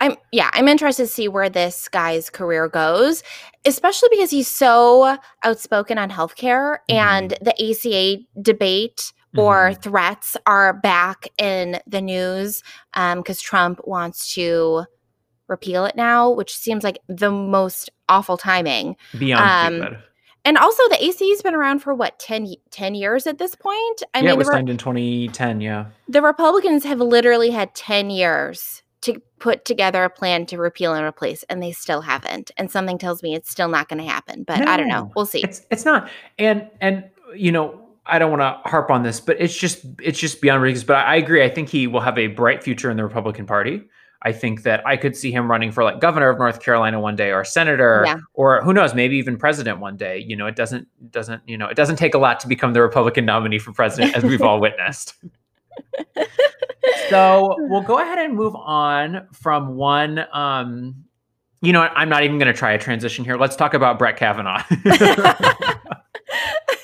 [0.00, 3.22] I'm yeah, I'm interested to see where this guy's career goes,
[3.64, 6.96] especially because he's so outspoken on healthcare mm-hmm.
[6.96, 9.80] and the ACA debate or mm-hmm.
[9.80, 12.62] threats are back in the news
[12.92, 14.84] because um, Trump wants to
[15.48, 18.96] repeal it now, which seems like the most awful timing.
[19.18, 19.96] Beyond um,
[20.44, 24.02] and also, the AC's been around for what 10, 10 years at this point.
[24.14, 25.60] I yeah, mean, it was re- signed in 2010.
[25.60, 30.94] Yeah, the Republicans have literally had ten years to put together a plan to repeal
[30.94, 32.50] and replace, and they still haven't.
[32.56, 34.44] And something tells me it's still not going to happen.
[34.44, 35.12] But no, I don't know.
[35.14, 35.42] We'll see.
[35.42, 36.08] It's it's not.
[36.38, 37.04] And and
[37.36, 40.62] you know, I don't want to harp on this, but it's just it's just beyond
[40.62, 40.84] ridiculous.
[40.84, 41.42] But I, I agree.
[41.44, 43.82] I think he will have a bright future in the Republican Party.
[44.22, 47.14] I think that I could see him running for like governor of North Carolina one
[47.14, 48.16] day or senator yeah.
[48.34, 50.18] or who knows, maybe even president one day.
[50.18, 52.82] You know, it doesn't doesn't, you know, it doesn't take a lot to become the
[52.82, 55.14] Republican nominee for president as we've all witnessed.
[57.08, 61.04] so we'll go ahead and move on from one um
[61.60, 63.36] you know, I'm not even going to try a transition here.
[63.36, 64.62] Let's talk about Brett Kavanaugh.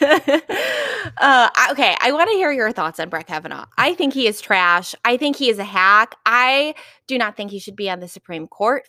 [1.25, 3.65] uh, okay, I want to hear your thoughts on Brett Kavanaugh.
[3.79, 4.95] I think he is trash.
[5.07, 6.17] I think he is a hack.
[6.27, 6.75] I
[7.07, 8.87] do not think he should be on the Supreme Court.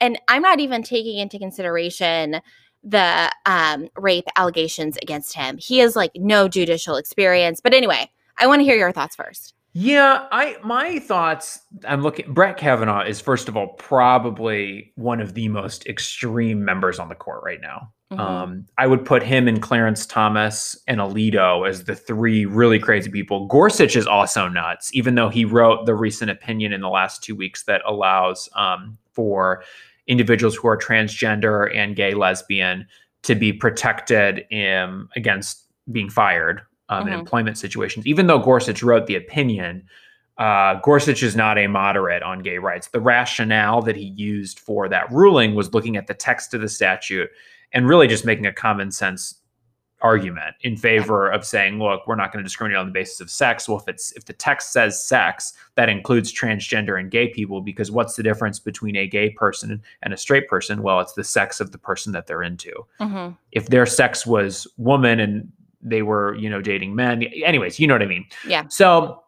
[0.00, 2.40] And I'm not even taking into consideration
[2.82, 5.58] the um, rape allegations against him.
[5.58, 7.60] He has like no judicial experience.
[7.60, 9.52] But anyway, I want to hear your thoughts first.
[9.74, 11.60] Yeah, I my thoughts.
[11.86, 12.32] I'm looking.
[12.32, 17.14] Brett Kavanaugh is first of all probably one of the most extreme members on the
[17.14, 17.92] court right now.
[18.14, 18.20] Mm-hmm.
[18.20, 23.10] Um, I would put him and Clarence Thomas and Alito as the three really crazy
[23.10, 23.46] people.
[23.46, 27.34] Gorsuch is also nuts, even though he wrote the recent opinion in the last two
[27.34, 29.62] weeks that allows um, for
[30.06, 32.86] individuals who are transgender and gay, lesbian
[33.22, 37.08] to be protected in, against being fired um, mm-hmm.
[37.08, 38.06] in employment situations.
[38.06, 39.86] Even though Gorsuch wrote the opinion,
[40.36, 42.88] uh, Gorsuch is not a moderate on gay rights.
[42.88, 46.68] The rationale that he used for that ruling was looking at the text of the
[46.68, 47.30] statute
[47.74, 49.40] and really just making a common sense
[50.00, 53.30] argument in favor of saying, look, we're not going to discriminate on the basis of
[53.30, 53.66] sex.
[53.66, 57.90] Well, if it's if the text says sex, that includes transgender and gay people, because
[57.90, 60.82] what's the difference between a gay person and a straight person?
[60.82, 62.72] Well, it's the sex of the person that they're into.
[63.00, 63.32] Mm-hmm.
[63.52, 67.94] If their sex was woman and they were, you know, dating men, anyways, you know
[67.94, 68.26] what I mean?
[68.46, 68.64] Yeah.
[68.68, 69.23] So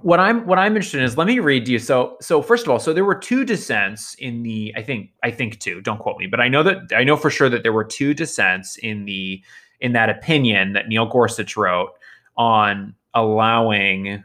[0.00, 1.78] what I'm what I'm interested in is let me read to you.
[1.78, 5.30] So so first of all, so there were two dissents in the I think I
[5.30, 5.80] think two.
[5.82, 8.14] Don't quote me, but I know that I know for sure that there were two
[8.14, 9.42] dissents in the
[9.80, 11.90] in that opinion that Neil Gorsuch wrote
[12.36, 14.24] on allowing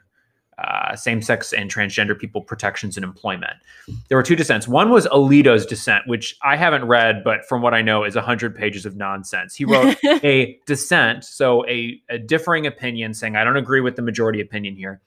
[0.58, 3.54] uh, same-sex and transgender people protections in employment.
[4.10, 4.68] There were two dissents.
[4.68, 8.56] One was Alito's dissent, which I haven't read, but from what I know is 100
[8.56, 9.56] pages of nonsense.
[9.56, 14.02] He wrote a dissent, so a, a differing opinion saying, I don't agree with the
[14.02, 15.00] majority opinion here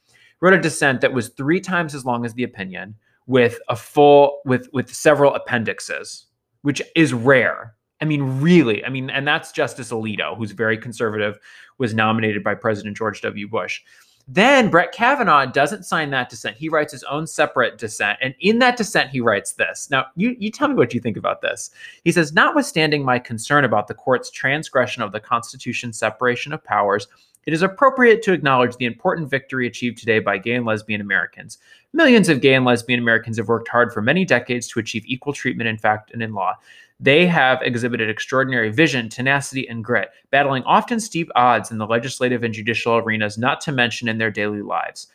[0.43, 4.41] wrote a dissent that was three times as long as the opinion with a full
[4.45, 6.27] with with several appendixes
[6.63, 7.75] which is rare.
[8.01, 11.39] I mean really i mean and that's justice alito who's very conservative
[11.79, 13.49] was nominated by president george w.
[13.49, 13.81] Bush.
[14.27, 16.57] Then brett kavanaugh doesn't sign that dissent.
[16.57, 19.89] He writes his own separate dissent and in that dissent he writes this.
[19.89, 21.71] Now you, you tell me what you think about this.
[22.03, 27.07] He says notwithstanding my concern about the court's transgression of the constitution's separation of powers
[27.47, 31.59] it is appropriate to acknowledge the important victory achieved today by gay and lesbian Americans.
[31.93, 35.33] Millions of gay and lesbian Americans have worked hard for many decades to achieve equal
[35.33, 36.55] treatment in fact and in law.
[37.01, 42.45] They have exhibited extraordinary vision, tenacity, and grit, battling often steep odds in the legislative
[42.45, 45.09] and judicial arenas, not to mention in their daily lives.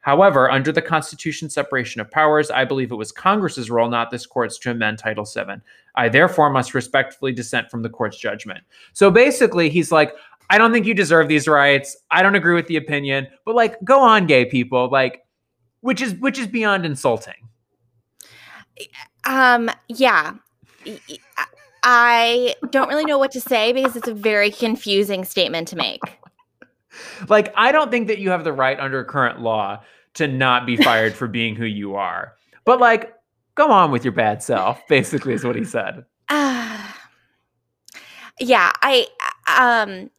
[0.00, 4.24] However, under the Constitution's separation of powers, I believe it was Congress's role, not this
[4.26, 5.60] court's, to amend Title VII.
[5.94, 8.64] I therefore must respectfully dissent from the court's judgment.
[8.94, 10.14] So basically, he's like,
[10.50, 11.96] I don't think you deserve these rights.
[12.10, 15.22] I don't agree with the opinion, but like go on gay people, like
[15.80, 17.48] which is which is beyond insulting.
[19.24, 20.34] Um yeah.
[21.82, 26.00] I don't really know what to say because it's a very confusing statement to make.
[27.28, 29.82] Like, I don't think that you have the right under current law
[30.14, 32.34] to not be fired for being who you are.
[32.64, 33.14] But like,
[33.54, 36.04] go on with your bad self, basically is what he said.
[36.28, 36.86] Uh,
[38.40, 39.06] yeah, I
[39.58, 40.10] um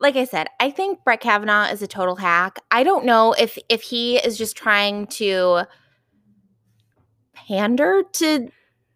[0.00, 2.58] like I said, I think Brett Kavanaugh is a total hack.
[2.70, 5.62] I don't know if if he is just trying to
[7.34, 8.48] pander to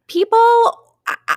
[0.06, 0.38] people.
[1.06, 1.36] I,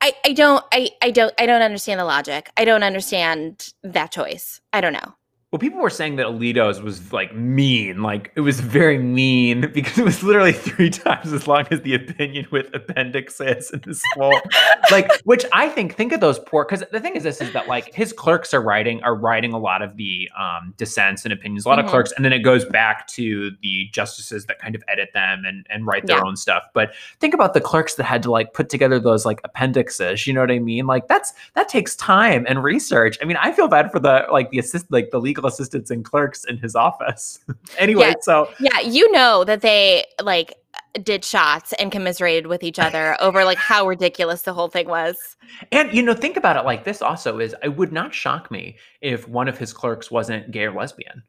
[0.00, 2.50] I, I don't I, I don't I don't understand the logic.
[2.56, 4.60] I don't understand that choice.
[4.72, 5.14] I don't know.
[5.54, 9.96] Well, people were saying that Alito's was like mean, like it was very mean because
[9.96, 14.36] it was literally three times as long as the opinion with appendixes and this whole
[14.90, 17.68] like, which I think think of those poor because the thing is this is that
[17.68, 21.66] like his clerks are writing are writing a lot of the um, dissents and opinions,
[21.66, 21.86] a lot mm-hmm.
[21.86, 25.44] of clerks, and then it goes back to the justices that kind of edit them
[25.46, 26.24] and and write their yeah.
[26.24, 26.64] own stuff.
[26.72, 30.26] But think about the clerks that had to like put together those like appendixes.
[30.26, 30.88] You know what I mean?
[30.88, 33.18] Like that's that takes time and research.
[33.22, 36.04] I mean, I feel bad for the like the assist like the legal assistants and
[36.04, 37.38] clerks in his office.
[37.78, 40.54] anyway, yeah, so yeah, you know that they like
[41.02, 45.36] did shots and commiserated with each other over like how ridiculous the whole thing was.
[45.72, 48.76] And you know, think about it like this also is it would not shock me
[49.00, 51.22] if one of his clerks wasn't gay or lesbian.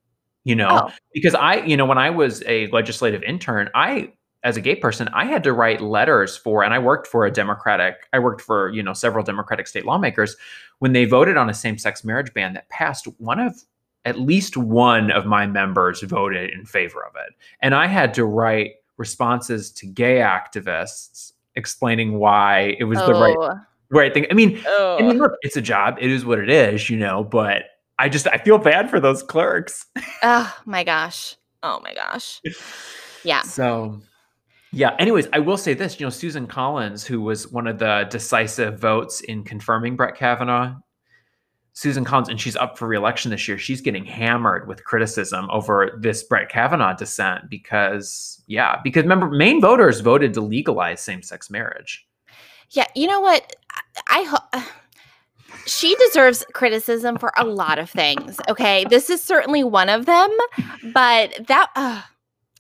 [0.43, 0.91] You know, oh.
[1.11, 4.13] because I, you know, when I was a legislative intern, I
[4.45, 7.31] as a gay person, I had to write letters for, and I worked for a
[7.31, 10.37] Democratic, I worked for, you know, several Democratic state lawmakers
[10.77, 13.07] when they voted on a same sex marriage ban that passed.
[13.17, 13.55] One of
[14.05, 17.33] at least one of my members voted in favor of it.
[17.59, 23.07] And I had to write responses to gay activists explaining why it was oh.
[23.07, 23.59] the right oh.
[23.89, 24.27] right thing.
[24.29, 24.97] I mean, oh.
[24.99, 25.23] I mean, oh.
[25.23, 25.97] look, it's a job.
[25.99, 27.63] It is what it is, you know, but
[27.97, 29.85] I just I feel bad for those clerks.
[30.23, 31.35] oh my gosh.
[31.63, 32.41] Oh my gosh.
[33.23, 33.41] Yeah.
[33.41, 34.01] So
[34.71, 34.95] yeah.
[34.99, 35.99] Anyways, I will say this.
[35.99, 40.75] You know, Susan Collins, who was one of the decisive votes in confirming Brett Kavanaugh
[41.75, 45.91] Susan Collins, and she's up for reelection this year, she's getting hammered with criticism over
[45.99, 51.49] this Brett Kavanaugh dissent because, yeah, because remember, Maine voters voted to legalize same sex
[51.49, 52.07] marriage.
[52.71, 53.57] Yeah, you know what?
[54.07, 54.67] I, I
[55.65, 58.39] she deserves criticism for a lot of things.
[58.47, 60.29] Okay, this is certainly one of them,
[60.93, 62.01] but that uh,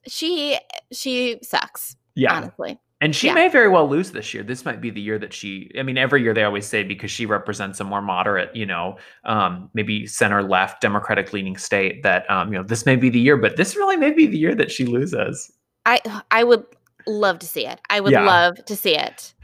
[0.07, 0.59] she
[0.91, 1.95] she sucks.
[2.15, 2.79] Yeah, honestly.
[3.05, 3.35] And she yeah.
[3.35, 4.41] may very well lose this year.
[4.41, 5.69] This might be the year that she.
[5.77, 8.97] I mean, every year they always say because she represents a more moderate, you know,
[9.25, 12.01] um, maybe center left, Democratic leaning state.
[12.01, 14.39] That um, you know, this may be the year, but this really may be the
[14.39, 15.51] year that she loses.
[15.85, 15.99] I
[16.31, 16.65] I would
[17.05, 17.79] love to see it.
[17.91, 18.25] I would yeah.
[18.25, 19.35] love to see it.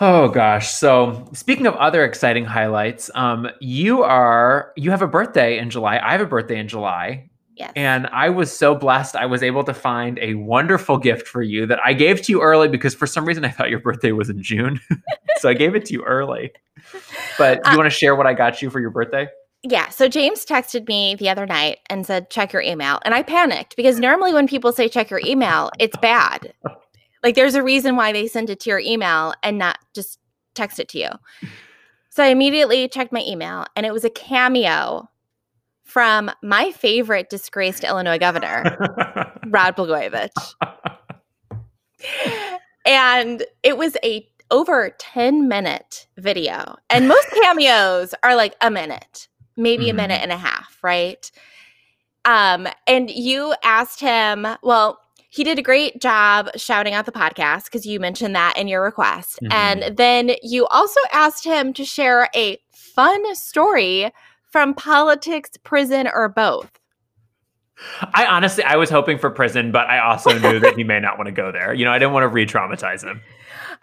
[0.00, 0.70] Oh gosh.
[0.70, 5.98] So speaking of other exciting highlights, um, you are you have a birthday in July.
[5.98, 7.27] I have a birthday in July.
[7.58, 7.72] Yes.
[7.74, 9.16] And I was so blessed.
[9.16, 12.40] I was able to find a wonderful gift for you that I gave to you
[12.40, 14.80] early because for some reason I thought your birthday was in June.
[15.38, 16.52] so I gave it to you early.
[17.36, 19.26] But you uh, want to share what I got you for your birthday?
[19.64, 19.88] Yeah.
[19.88, 23.00] So James texted me the other night and said, check your email.
[23.04, 26.54] And I panicked because normally when people say check your email, it's bad.
[27.24, 30.20] like there's a reason why they send it to your email and not just
[30.54, 31.08] text it to you.
[32.10, 35.08] So I immediately checked my email and it was a cameo
[35.88, 38.62] from my favorite disgraced Illinois governor,
[39.46, 40.54] Rod Blagojevich.
[42.84, 46.76] and it was a over 10 minute video.
[46.90, 49.98] And most cameos are like a minute, maybe mm-hmm.
[49.98, 51.30] a minute and a half, right?
[52.24, 57.64] Um, and you asked him, well, he did a great job shouting out the podcast
[57.64, 59.38] because you mentioned that in your request.
[59.42, 59.52] Mm-hmm.
[59.52, 64.12] And then you also asked him to share a fun story
[64.50, 66.70] from politics, prison, or both?
[68.14, 71.16] I honestly, I was hoping for prison, but I also knew that he may not
[71.16, 71.72] want to go there.
[71.72, 73.20] You know, I didn't want to re-traumatize him.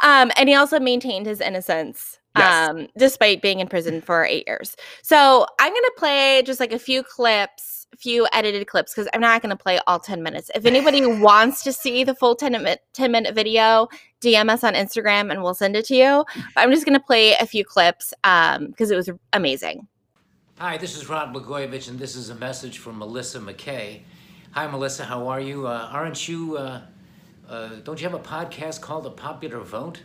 [0.01, 2.69] Um, and he also maintained his innocence, yes.
[2.69, 4.75] um, despite being in prison for eight years.
[5.01, 9.41] So I'm gonna play just like a few clips, few edited clips, because I'm not
[9.41, 10.51] gonna play all 10 minutes.
[10.53, 13.87] If anybody wants to see the full 10 minute 10 minute video,
[14.19, 16.25] DM us on Instagram and we'll send it to you.
[16.53, 19.87] But I'm just gonna play a few clips um, because it was amazing.
[20.57, 24.03] Hi, this is Rod Blagojevich, and this is a message from Melissa McKay.
[24.51, 25.67] Hi, Melissa, how are you?
[25.67, 26.79] Uh, aren't you, uh,
[27.49, 30.03] uh, don't you have a podcast called The Popular Vote?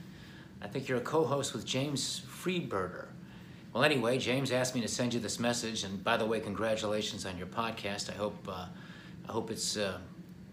[0.60, 3.06] I think you're a co host with James Freeberger.
[3.72, 7.24] Well, anyway, James asked me to send you this message, and by the way, congratulations
[7.26, 8.10] on your podcast.
[8.10, 8.66] I hope, uh,
[9.28, 9.98] I hope it's uh,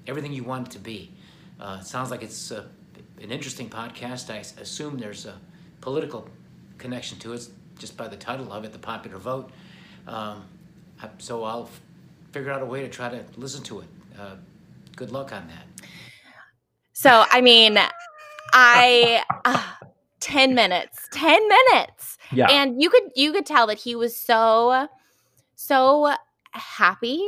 [0.06, 1.12] everything you want it to be.
[1.60, 4.30] Uh, it sounds like it's an interesting podcast.
[4.30, 5.40] I assume there's a
[5.82, 6.30] political
[6.78, 7.48] connection to it
[7.80, 9.50] just by the title of it, The Popular Vote.
[10.08, 10.46] Um,
[11.20, 11.82] so I'll f-
[12.32, 13.88] figure out a way to try to listen to it.
[14.20, 14.36] Uh,
[14.96, 15.90] good luck on that.
[16.94, 17.78] So, I mean,
[18.54, 19.24] I.
[19.46, 19.64] Uh,
[20.20, 21.08] 10 minutes.
[21.12, 22.18] 10 minutes.
[22.32, 22.48] Yeah.
[22.50, 24.88] And you could you could tell that he was so
[25.56, 26.14] so
[26.52, 27.24] happy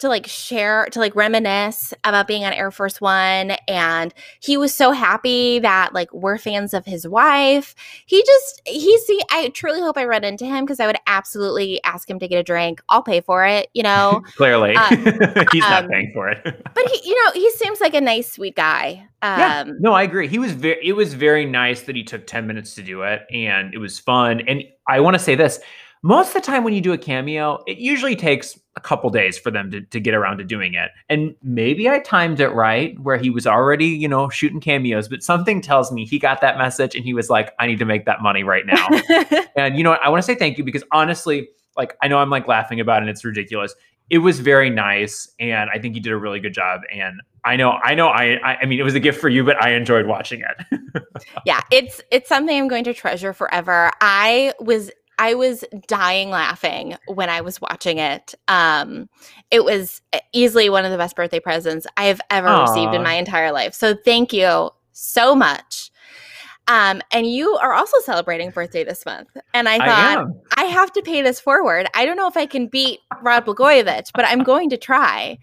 [0.00, 4.74] to like share to like reminisce about being on Air Force 1 and he was
[4.74, 7.74] so happy that like we're fans of his wife.
[8.06, 11.82] He just he see I truly hope I run into him because I would absolutely
[11.84, 12.82] ask him to get a drink.
[12.88, 14.22] I'll pay for it, you know.
[14.36, 14.74] Clearly.
[14.74, 14.88] uh,
[15.52, 16.42] He's not um, paying for it.
[16.42, 19.06] but he you know, he seems like a nice sweet guy.
[19.22, 19.64] Um yeah.
[19.80, 20.28] No, I agree.
[20.28, 23.22] He was very it was very nice that he took 10 minutes to do it
[23.30, 24.40] and it was fun.
[24.48, 25.60] And I want to say this.
[26.02, 29.36] Most of the time when you do a cameo, it usually takes a couple days
[29.36, 30.90] for them to, to get around to doing it.
[31.10, 35.22] And maybe I timed it right where he was already, you know, shooting cameos, but
[35.22, 38.06] something tells me he got that message and he was like, I need to make
[38.06, 38.88] that money right now.
[39.56, 40.02] and you know what?
[40.02, 42.98] I want to say thank you because honestly, like I know I'm like laughing about
[42.98, 43.74] it and it's ridiculous.
[44.08, 46.80] It was very nice and I think you did a really good job.
[46.92, 49.44] And I know, I know, I, I, I mean, it was a gift for you,
[49.44, 50.82] but I enjoyed watching it.
[51.46, 53.90] yeah, it's it's something I'm going to treasure forever.
[54.00, 58.34] I was I was dying laughing when I was watching it.
[58.48, 59.08] Um,
[59.50, 60.00] it was
[60.32, 63.74] easily one of the best birthday presents I have ever received in my entire life.
[63.74, 65.90] So thank you so much.
[66.68, 69.28] Um, and you are also celebrating birthday this month.
[69.52, 70.40] And I I thought, am.
[70.56, 71.86] I have to pay this forward.
[71.94, 75.38] I don't know if I can beat Rod Blagojevich, but I'm going to try.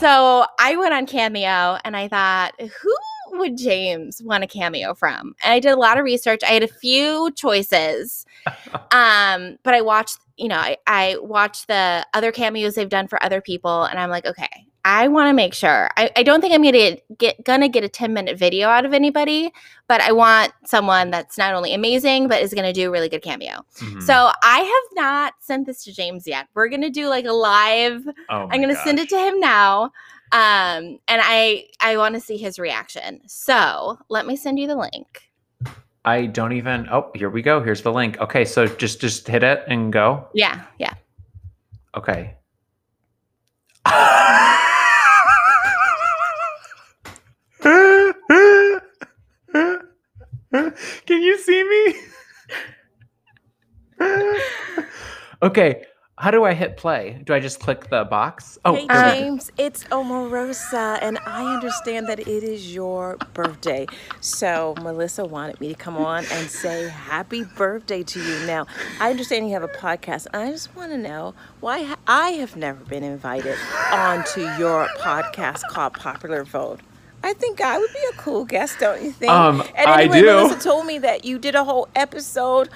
[0.00, 2.96] So I went on Cameo and I thought, who
[3.38, 5.34] would James want a cameo from?
[5.42, 6.40] And I did a lot of research.
[6.42, 8.24] I had a few choices.
[8.92, 13.22] Um, but I watched, you know, I, I watched the other cameos they've done for
[13.22, 14.48] other people, and I'm like, okay,
[14.84, 15.90] I want to make sure.
[15.96, 18.94] I, I don't think I'm gonna get gonna get a 10 minute video out of
[18.94, 19.52] anybody,
[19.88, 23.22] but I want someone that's not only amazing, but is gonna do a really good
[23.22, 23.64] cameo.
[23.78, 24.00] Mhm.
[24.02, 26.46] So I have not sent this to James yet.
[26.54, 28.06] We're gonna do like a live.
[28.30, 29.90] Oh I'm gonna send it to him now.
[30.32, 33.20] Um, and I I want to see his reaction.
[33.26, 35.22] So let me send you the link.
[36.04, 36.88] I don't even.
[36.90, 37.62] Oh, here we go.
[37.62, 38.18] Here's the link.
[38.20, 40.28] Okay, so just just hit it and go.
[40.34, 40.94] Yeah, yeah.
[41.96, 42.34] Okay.
[51.06, 51.94] Can you see me?
[55.42, 55.84] okay.
[56.18, 57.20] How do I hit play?
[57.26, 58.58] Do I just click the box?
[58.64, 59.20] Oh, hey we.
[59.20, 63.86] James, it's Omarosa, and I understand that it is your birthday.
[64.22, 68.46] So Melissa wanted me to come on and say happy birthday to you.
[68.46, 68.66] Now,
[68.98, 72.56] I understand you have a podcast, and I just want to know why I have
[72.56, 73.58] never been invited
[73.92, 76.80] onto your podcast called Popular Vote.
[77.26, 79.32] I think I would be a cool guest, don't you think?
[79.32, 80.26] Um, and I anyway, do.
[80.26, 82.68] Melissa told me that you did a whole episode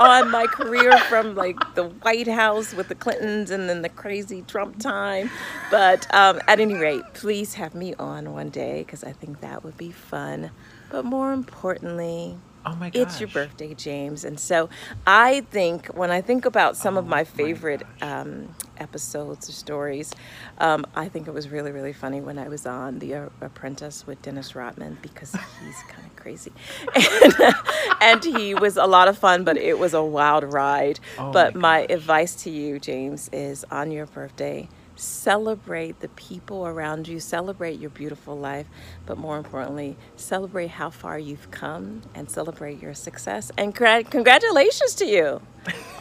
[0.00, 4.40] on my career from like the White House with the Clintons and then the crazy
[4.48, 5.30] Trump time.
[5.70, 9.62] But um, at any rate, please have me on one day because I think that
[9.62, 10.52] would be fun.
[10.88, 13.02] But more importantly, Oh my gosh.
[13.02, 14.24] it's your birthday, James.
[14.24, 14.68] And so
[15.06, 19.52] I think when I think about some of Oh my my favorite um, episodes or
[19.52, 20.12] stories,
[20.58, 24.06] um, I think it was really, really funny when I was on The uh, Apprentice
[24.06, 26.52] with Dennis Rodman because he's kind of crazy.
[26.94, 27.54] And,
[28.00, 31.00] and he was a lot of fun, but it was a wild ride.
[31.18, 36.66] Oh but my my advice to you, James, is on your birthday, celebrate the people
[36.66, 38.66] around you, celebrate your beautiful life,
[39.06, 43.50] but more importantly, celebrate how far you've come and celebrate your success.
[43.56, 45.40] And congratulations to you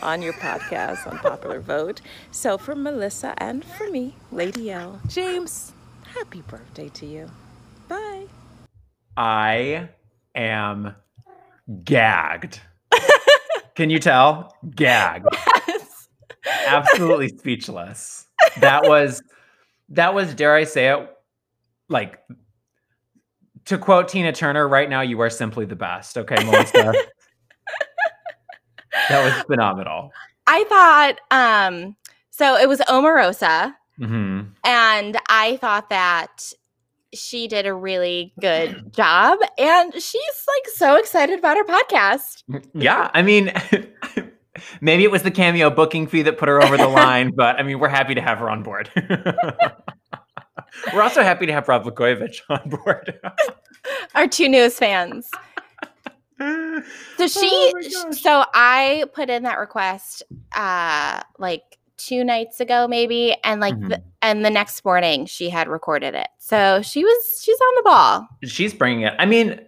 [0.01, 2.01] on your podcast on Popular Vote.
[2.31, 5.73] So, for Melissa and for me, Lady L, James,
[6.13, 7.29] happy birthday to you.
[7.87, 8.25] Bye.
[9.15, 9.89] I
[10.35, 10.95] am
[11.83, 12.61] gagged.
[13.75, 14.55] Can you tell?
[14.75, 15.27] Gagged.
[16.67, 18.26] Absolutely speechless.
[18.59, 19.21] That was
[19.89, 21.09] that was dare I say it
[21.89, 22.19] like
[23.65, 26.17] to quote Tina Turner right now you are simply the best.
[26.17, 26.93] Okay, Melissa.
[29.09, 30.11] that was phenomenal.
[30.47, 31.95] I thought um
[32.31, 36.53] so it was Omarosa hmm and I thought that
[37.13, 42.43] she did a really good job and she's like so excited about her podcast.
[42.73, 43.51] Yeah, I mean
[44.81, 47.63] maybe it was the cameo booking fee that put her over the line, but I
[47.63, 48.89] mean we're happy to have her on board.
[50.93, 53.19] we're also happy to have Rod Blagojevich on board.
[54.15, 55.29] Our two newest fans.
[56.39, 56.81] So
[57.27, 60.23] she Oh so I put in that request
[60.55, 61.63] uh like
[61.97, 64.03] two nights ago maybe and like the, Mhm.
[64.21, 66.27] and the next morning she had recorded it.
[66.37, 68.27] So she was she's on the ball.
[68.43, 69.13] She's bringing it.
[69.17, 69.59] I mean,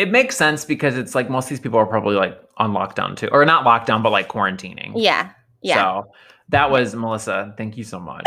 [0.00, 3.16] it makes sense because it's like most of these people are probably like on lockdown
[3.16, 4.92] too, or not lockdown, but like quarantining.
[4.96, 5.30] Yeah.
[5.62, 5.74] Yeah.
[6.02, 6.12] So
[6.48, 7.54] that was Melissa.
[7.56, 8.24] Thank you so much.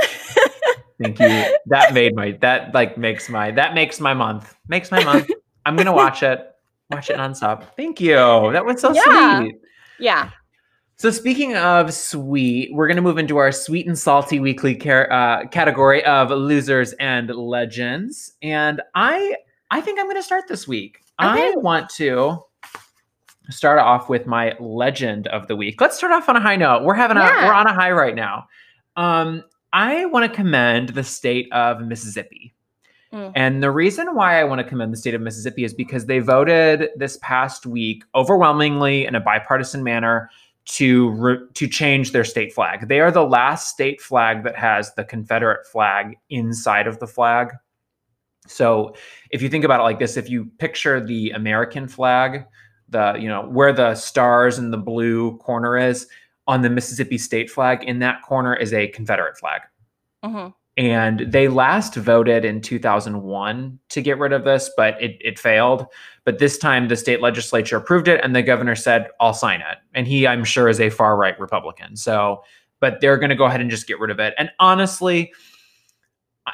[1.01, 1.55] thank you.
[1.67, 4.55] That made my that like makes my that makes my month.
[4.67, 5.29] Makes my month.
[5.65, 6.39] I'm gonna watch it.
[6.91, 7.63] watch it nonstop.
[7.75, 8.15] Thank you.
[8.15, 9.39] That was so Yeah.
[9.39, 9.55] sweet.
[9.99, 10.29] Yeah.
[10.97, 15.11] So speaking of sweet, we're going to move into our sweet and salty weekly car-
[15.11, 18.33] uh, category of losers and legends.
[18.41, 19.35] And I,
[19.71, 21.02] I think I'm going to start this week.
[21.19, 22.43] I want to
[23.49, 25.81] start off with my legend of the week.
[25.81, 26.83] Let's start off on a high note.
[26.83, 28.47] We're having a, we're on a high right now.
[28.95, 29.43] Um,
[29.73, 32.53] I want to commend the state of Mississippi.
[33.11, 33.31] Mm.
[33.35, 36.19] And the reason why I want to commend the state of Mississippi is because they
[36.19, 40.29] voted this past week overwhelmingly in a bipartisan manner
[40.65, 42.87] to re- to change their state flag.
[42.87, 47.49] They are the last state flag that has the Confederate flag inside of the flag.
[48.47, 48.95] So,
[49.31, 52.45] if you think about it like this, if you picture the American flag,
[52.89, 56.07] the you know where the stars and the blue corner is
[56.47, 59.61] on the Mississippi state flag, in that corner is a Confederate flag.
[60.23, 65.37] Hmm and they last voted in 2001 to get rid of this but it, it
[65.37, 65.85] failed.
[66.25, 69.77] But this time the state legislature approved it and the governor said i'll sign it.
[69.93, 71.95] And he i'm sure is a far right republican.
[71.95, 72.43] So
[72.79, 74.33] but they're going to go ahead and just get rid of it.
[74.37, 75.31] And honestly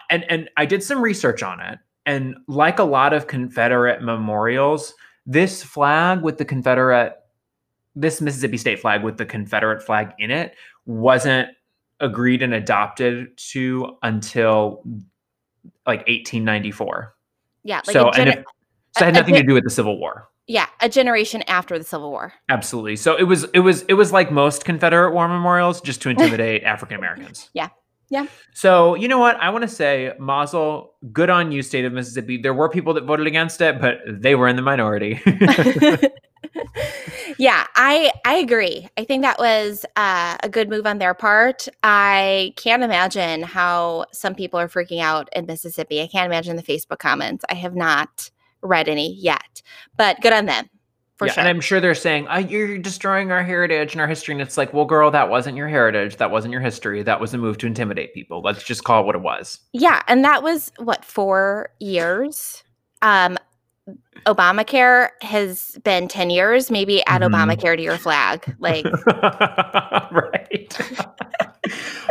[0.10, 4.94] and and i did some research on it and like a lot of confederate memorials
[5.26, 7.16] this flag with the confederate
[7.96, 11.50] this mississippi state flag with the confederate flag in it wasn't
[12.00, 14.84] agreed and adopted to until
[15.86, 17.16] like 1894.
[17.64, 17.78] Yeah.
[17.78, 18.44] Like so, and if,
[18.98, 20.30] so it had nothing to do with the Civil War.
[20.48, 22.34] yeah, a generation after the Civil War.
[22.48, 22.96] Absolutely.
[22.96, 26.64] So it was it was it was like most Confederate war memorials, just to intimidate
[26.76, 27.50] African Americans.
[27.54, 27.70] Yeah.
[28.10, 28.26] Yeah.
[28.53, 29.36] So you know what?
[29.38, 32.38] I want to say, Mazel, good on you, state of Mississippi.
[32.38, 35.22] There were people that voted against it, but they were in the minority.
[37.38, 38.88] yeah, I I agree.
[38.97, 41.68] I think that was uh, a good move on their part.
[41.84, 46.01] I can't imagine how some people are freaking out in Mississippi.
[46.01, 47.45] I can't imagine the Facebook comments.
[47.49, 48.32] I have not
[48.62, 49.62] read any yet,
[49.97, 50.70] but good on them
[51.20, 51.41] for yeah, sure.
[51.41, 54.57] and I'm sure they're saying, oh, "You're destroying our heritage and our history." And it's
[54.57, 56.15] like, well, girl, that wasn't your heritage.
[56.17, 57.03] That wasn't your history.
[57.03, 58.41] That was a move to intimidate people.
[58.41, 59.59] Let's just call it what it was.
[59.74, 62.63] yeah, and that was what four years.
[63.03, 63.38] Um,
[64.26, 66.72] Obamacare has been ten years.
[66.72, 67.32] Maybe add Mhm.
[67.32, 68.55] Obamacare to your flag.
[68.59, 68.86] Like,
[70.11, 70.78] right.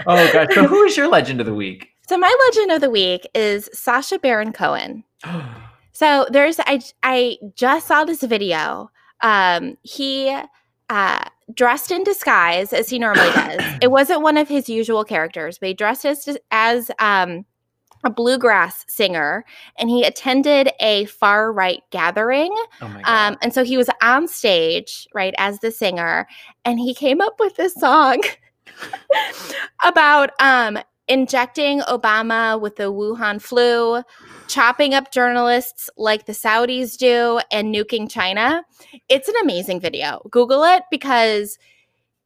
[0.07, 0.55] oh gosh.
[0.55, 1.89] So who is your legend of the week?
[2.09, 5.05] so my legend of the week is Sacha Baron Cohen.
[5.93, 8.89] So there's I I just saw this video.
[9.21, 10.37] Um he
[10.89, 13.63] uh dressed in disguise as he normally does.
[13.83, 17.45] It wasn't one of his usual characters, but he dressed as as um
[18.05, 19.45] a bluegrass singer
[19.77, 23.33] and he attended a far right gathering oh my god.
[23.33, 26.27] um, and so he was on stage, right, as the singer,
[26.65, 28.23] and he came up with this song
[29.85, 34.03] about um, injecting Obama with the Wuhan flu,
[34.49, 38.65] chopping up journalists like the Saudis do, and nuking China.
[39.09, 40.23] It's an amazing video.
[40.31, 41.59] Google it because,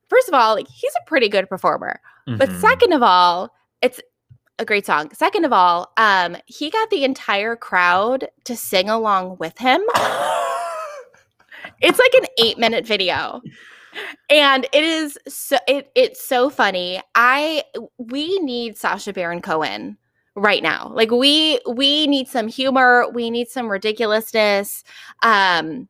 [0.09, 2.01] first of all, like, he's a pretty good performer.
[2.27, 2.61] But Mhm.
[2.61, 4.01] second of all, it's
[4.59, 5.11] a great song.
[5.13, 9.83] Second of all, um, he got the entire crowd to sing along with him.
[11.81, 13.41] It's like an eight minute video.
[14.31, 17.03] And it is so it, it's so funny.
[17.15, 17.65] I
[17.99, 19.99] we need Sacha Baron Cohen
[20.35, 20.91] right now.
[20.95, 24.85] Like we we need some humor, we need some ridiculousness.
[25.23, 25.89] Um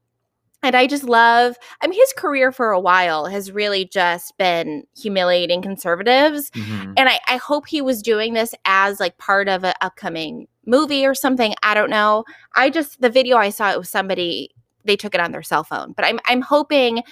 [0.65, 4.85] and I just love I mean his career for a while has really just been
[4.97, 6.95] humiliating conservatives Mhm.
[6.97, 11.05] and I, I hope he was doing this as like part of an upcoming movie
[11.07, 11.55] or something.
[11.65, 12.25] I don't know.
[12.55, 14.51] I just the video I saw it was somebody
[14.85, 17.03] they took it on their cell phone, but I'm I'm hoping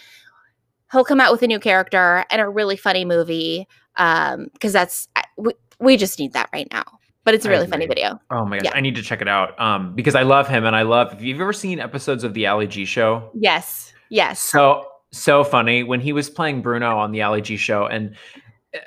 [0.92, 3.66] he'll come out with a new character and a really funny movie
[3.96, 6.84] um because that's we, we just need that right now.
[7.24, 8.18] But it's a really funny video.
[8.30, 8.72] Oh my gosh, Yeah.
[8.74, 9.58] I need to check it out.
[9.60, 11.12] Um, because I love him and I love.
[11.12, 13.30] if you've ever seen episodes of the Ali G show?
[13.34, 13.92] Yes.
[14.08, 14.40] Yes.
[14.40, 18.16] So so funny when he was playing Bruno on the Ali G show, and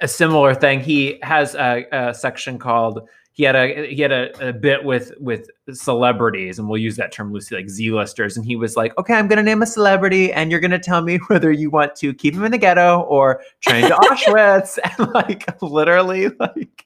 [0.02, 0.80] a similar thing.
[0.80, 3.08] He has a, a section called.
[3.36, 7.12] He had a he had a, a bit with with celebrities, and we'll use that
[7.12, 8.38] term loosely, like Z-listers.
[8.38, 11.18] And he was like, "Okay, I'm gonna name a celebrity, and you're gonna tell me
[11.28, 15.62] whether you want to keep him in the ghetto or train to Auschwitz." and like
[15.64, 16.86] literally, like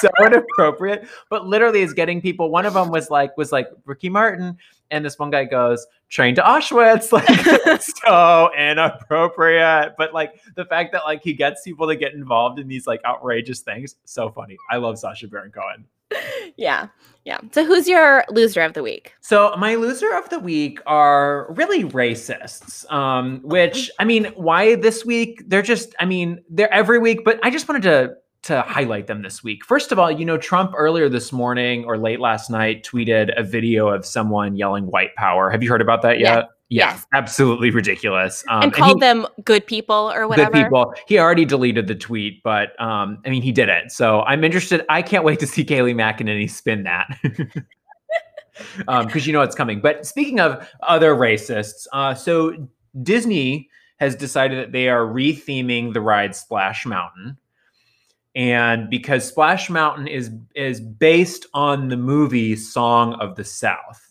[0.00, 2.50] so inappropriate, but literally is getting people.
[2.50, 4.56] One of them was like was like Ricky Martin,
[4.90, 7.12] and this one guy goes train to Auschwitz,
[7.68, 9.94] like so inappropriate.
[9.96, 13.00] But like the fact that like he gets people to get involved in these like
[13.04, 14.56] outrageous things, so funny.
[14.70, 15.86] I love Sacha Baron Cohen.
[16.56, 16.88] yeah.
[17.24, 17.38] Yeah.
[17.52, 19.14] So who's your loser of the week?
[19.20, 22.90] So my loser of the week are really racists.
[22.90, 25.42] Um, which I mean, why this week?
[25.46, 29.22] They're just, I mean, they're every week, but I just wanted to to highlight them
[29.22, 29.64] this week.
[29.64, 33.42] First of all, you know, Trump earlier this morning or late last night tweeted a
[33.42, 35.50] video of someone yelling white power.
[35.50, 36.34] Have you heard about that yet?
[36.38, 36.42] Yeah.
[36.72, 37.06] Yeah, Yes.
[37.12, 38.44] absolutely ridiculous.
[38.48, 40.52] Um, and he- called them good people or whatever.
[40.52, 40.94] Good people.
[41.08, 43.90] He already deleted the tweet, but um, I mean, he did it.
[43.90, 44.86] So I'm interested.
[44.88, 47.08] I can't wait to see Kayleigh McEnany spin that.
[48.78, 49.80] Because you know it's coming.
[49.80, 52.68] But speaking of other racists, uh, so
[53.02, 53.70] Disney
[54.00, 57.38] has decided that they are retheming the ride Splash Mountain.
[58.34, 64.10] And because Splash Mountain is is based on the movie Song of the South.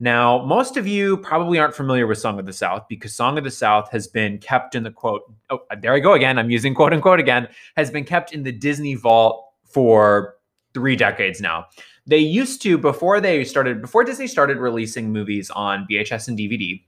[0.00, 3.44] Now, most of you probably aren't familiar with Song of the South because Song of
[3.44, 6.40] the South has been kept in the quote, oh, there I go again.
[6.40, 7.46] I'm using quote unquote again,
[7.76, 10.34] has been kept in the Disney vault for
[10.74, 11.66] three decades now.
[12.04, 16.82] They used to, before they started, before Disney started releasing movies on VHS and DVD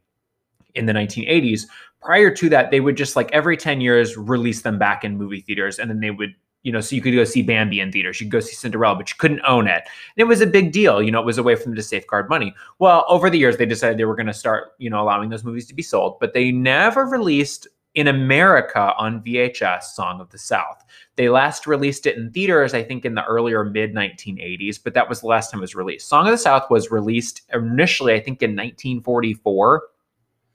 [0.74, 1.66] in the 1980s,
[2.02, 5.40] prior to that, they would just like every 10 years release them back in movie
[5.40, 6.34] theaters and then they would
[6.64, 8.96] you know, so you could go see Bambi in theaters, you could go see Cinderella,
[8.96, 9.82] but you couldn't own it.
[9.84, 11.00] And it was a big deal.
[11.00, 12.54] You know, it was a way for them to safeguard money.
[12.78, 15.44] Well, over the years, they decided they were going to start, you know, allowing those
[15.44, 20.38] movies to be sold, but they never released in America on VHS Song of the
[20.38, 20.84] South.
[21.16, 25.08] They last released it in theaters, I think, in the earlier mid 1980s, but that
[25.08, 26.08] was the last time it was released.
[26.08, 29.82] Song of the South was released initially, I think, in 1944,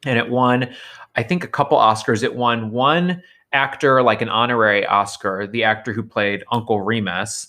[0.05, 0.73] and it won,
[1.15, 2.23] I think, a couple Oscars.
[2.23, 3.21] It won one
[3.53, 7.47] actor like an honorary Oscar, the actor who played Uncle Remus.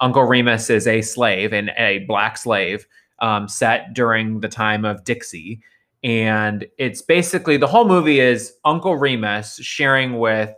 [0.00, 2.86] Uncle Remus is a slave and a black slave
[3.20, 5.60] um, set during the time of Dixie.
[6.04, 10.54] And it's basically the whole movie is Uncle Remus sharing with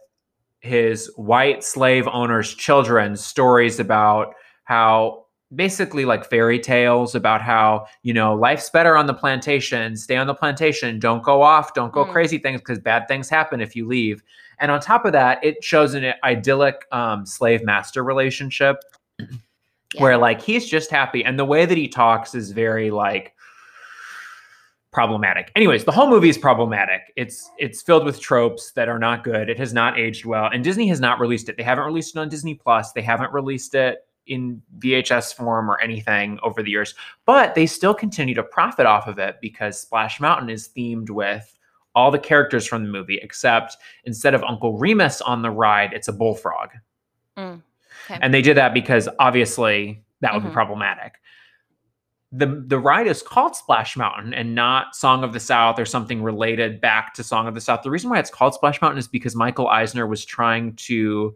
[0.60, 4.34] his white slave owners' children stories about
[4.64, 5.24] how
[5.54, 10.28] basically like fairy tales about how you know life's better on the plantation stay on
[10.28, 12.12] the plantation don't go off don't go Mm.
[12.12, 14.22] crazy things because bad things happen if you leave
[14.60, 18.76] and on top of that it shows an idyllic um, slave master relationship
[19.98, 21.24] where like he's just happy.
[21.24, 23.34] And the way that he talks is very like
[24.92, 25.50] problematic.
[25.56, 27.12] Anyways the whole movie is problematic.
[27.16, 29.48] It's it's filled with tropes that are not good.
[29.48, 30.48] It has not aged well.
[30.52, 31.56] And disney has not released it.
[31.56, 32.92] They haven't released it on disney plus.
[32.92, 36.94] They haven't released it in vhs form or anything over the years.
[37.24, 41.56] But they still continue to profit off of it because splash mountain is themed with
[41.94, 46.08] all the characters from the movie except instead of uncle remus on the ride it's
[46.08, 46.68] a bullfrog
[47.36, 47.62] Mm,
[48.10, 48.18] okay.
[48.22, 50.52] and they did that because obviously that would be Mhm.
[50.52, 51.14] problematic.
[52.32, 56.22] The the ride is called Splash Mountain and not Song of the South or something
[56.22, 57.82] related back to Song of the South.
[57.82, 61.34] The reason why it's called Splash Mountain is because Michael Eisner was trying to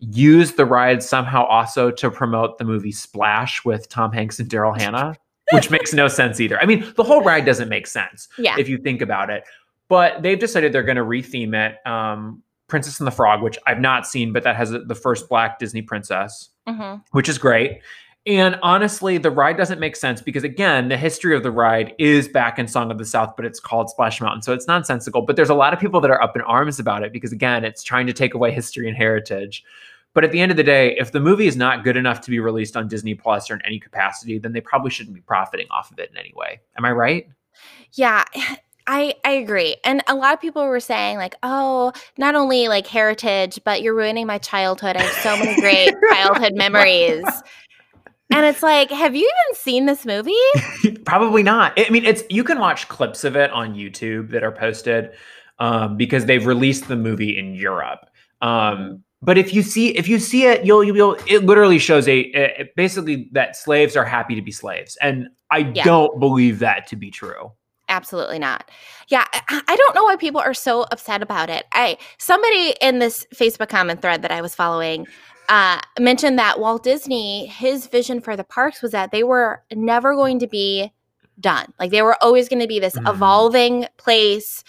[0.00, 4.78] use the ride somehow also to promote the movie Splash with Tom Hanks and Daryl
[4.78, 5.16] Hannah,
[5.52, 6.60] which makes no sense either.
[6.60, 8.56] I mean, the whole ride doesn't make sense Yeah.
[8.58, 9.44] if you think about it.
[9.88, 11.86] But they've decided they're going to retheme it.
[11.86, 15.58] Um, Princess and the Frog, which I've not seen, but that has the first black
[15.58, 17.80] Disney princess, hmm which is great.
[18.26, 22.26] And honestly, the ride doesn't make sense because again, the history of the ride is
[22.26, 25.20] back in Song of the South, but it's called Splash Mountain, so it's nonsensical.
[25.20, 27.64] But there's a lot of people that are up in arms about it because again,
[27.64, 29.62] it's trying to take away history and heritage.
[30.14, 32.30] But at the end of the day, if the movie is not good enough to
[32.30, 35.66] be released on Disney Plus or in any capacity, then they probably shouldn't be profiting
[35.70, 36.60] off of it in any way.
[36.78, 37.28] Am I right?
[37.92, 38.24] Yeah,
[38.86, 39.76] I I agree.
[39.84, 43.94] And a lot of people were saying like, "Oh, not only like heritage, but you're
[43.94, 44.96] ruining my childhood.
[44.96, 47.24] I have so many great childhood memories."
[48.30, 50.34] And it's like, "Have you even seen this movie?"
[51.04, 51.72] Probably not.
[51.78, 55.12] I mean, it's you can watch clips of it on YouTube that are posted
[55.58, 58.00] um, because they've released the movie in Europe.
[58.42, 62.18] Um, but if you see if you see it, you'll you'll it literally shows a,
[62.34, 65.84] a- basically that slaves are happy to be slaves, and I Yeah.
[65.84, 67.52] don't believe that to be true.
[67.94, 68.68] Absolutely not.
[69.06, 71.64] Yeah, I, I don't know why people are so upset about it.
[71.72, 75.06] I somebody in this Facebook comment thread that I was following
[75.48, 80.16] uh, mentioned that Walt Disney, his vision for the parks was that they were never
[80.16, 80.90] going to be
[81.38, 81.72] done.
[81.78, 83.08] Like they were always going to be this Mhm.
[83.14, 84.64] evolving place.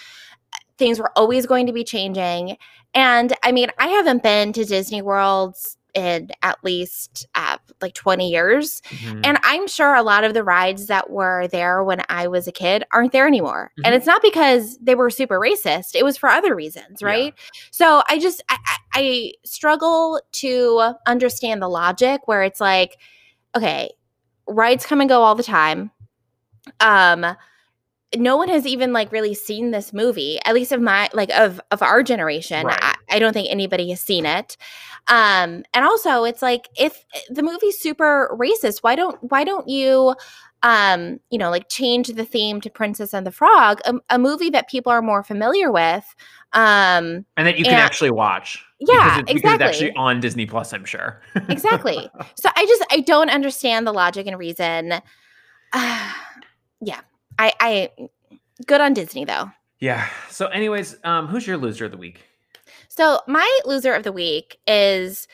[0.78, 2.58] Things were always going to be changing.
[2.94, 8.30] And I mean, I haven't been to Disney Worlds in at least uh, like 20
[8.30, 8.82] years.
[8.90, 9.22] Mhm.
[9.26, 12.52] And I'm sure a lot of the rides that were there when I was a
[12.52, 13.72] kid aren't there anymore.
[13.80, 13.84] Mhm.
[13.86, 17.08] And it's not because they were super racist, it was for other reasons, Yeah.
[17.08, 17.34] right?
[17.72, 22.98] So I just, I, I, I struggle to understand the logic where it's like,
[23.56, 23.92] okay,
[24.48, 25.92] rides come and go all the time.
[26.80, 27.26] Um,
[28.16, 31.60] no one has even like really seen this movie at least of my like of
[31.72, 32.78] of our generation Right.
[32.82, 34.58] I, I don't think anybody has seen it
[35.08, 40.16] um and also it's like if the movie's super racist why don't why don't you
[40.64, 44.50] um you know like change the theme to princess and the frog a, a movie
[44.50, 46.06] that people are more familiar with
[46.54, 48.64] um and that you can and- actually watch.
[48.82, 49.66] Yeah, because it's, because it's exactly.
[49.68, 51.22] actually on Disney Plus, I'm sure.
[51.48, 52.10] exactly.
[52.36, 54.92] So I just I don't understand the logic and reason.
[55.72, 56.14] uh,
[56.82, 57.00] yeah,
[57.40, 57.90] I I
[58.66, 59.52] good on Disney though.
[59.80, 60.08] yeah.
[60.30, 62.22] So, anyways, um, who's your loser of the week?
[62.90, 65.28] So my loser of the week is,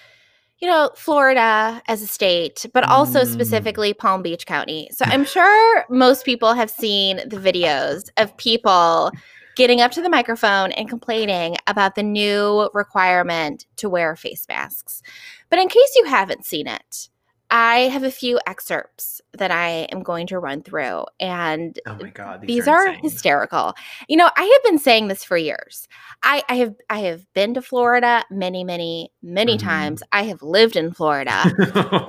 [0.59, 3.27] you know, Florida as a state, but also Mm.
[3.27, 4.89] specifically Palm Beach County.
[4.91, 9.11] So I'm sure most people have seen the videos of people
[9.55, 15.01] getting up to the microphone and complaining about the new requirement to wear face masks.
[15.49, 17.09] But in case you haven't seen it,
[17.51, 22.09] I have a few excerpts that I am going to run through and Oh my
[22.09, 23.01] god, these, are, insane.
[23.03, 23.73] hysterical.
[24.07, 25.87] You know, I have been saying this for years.
[26.23, 29.61] I, I have I have been to Florida many, many, many Mhm.
[29.61, 30.03] times.
[30.13, 31.51] I have lived in Florida.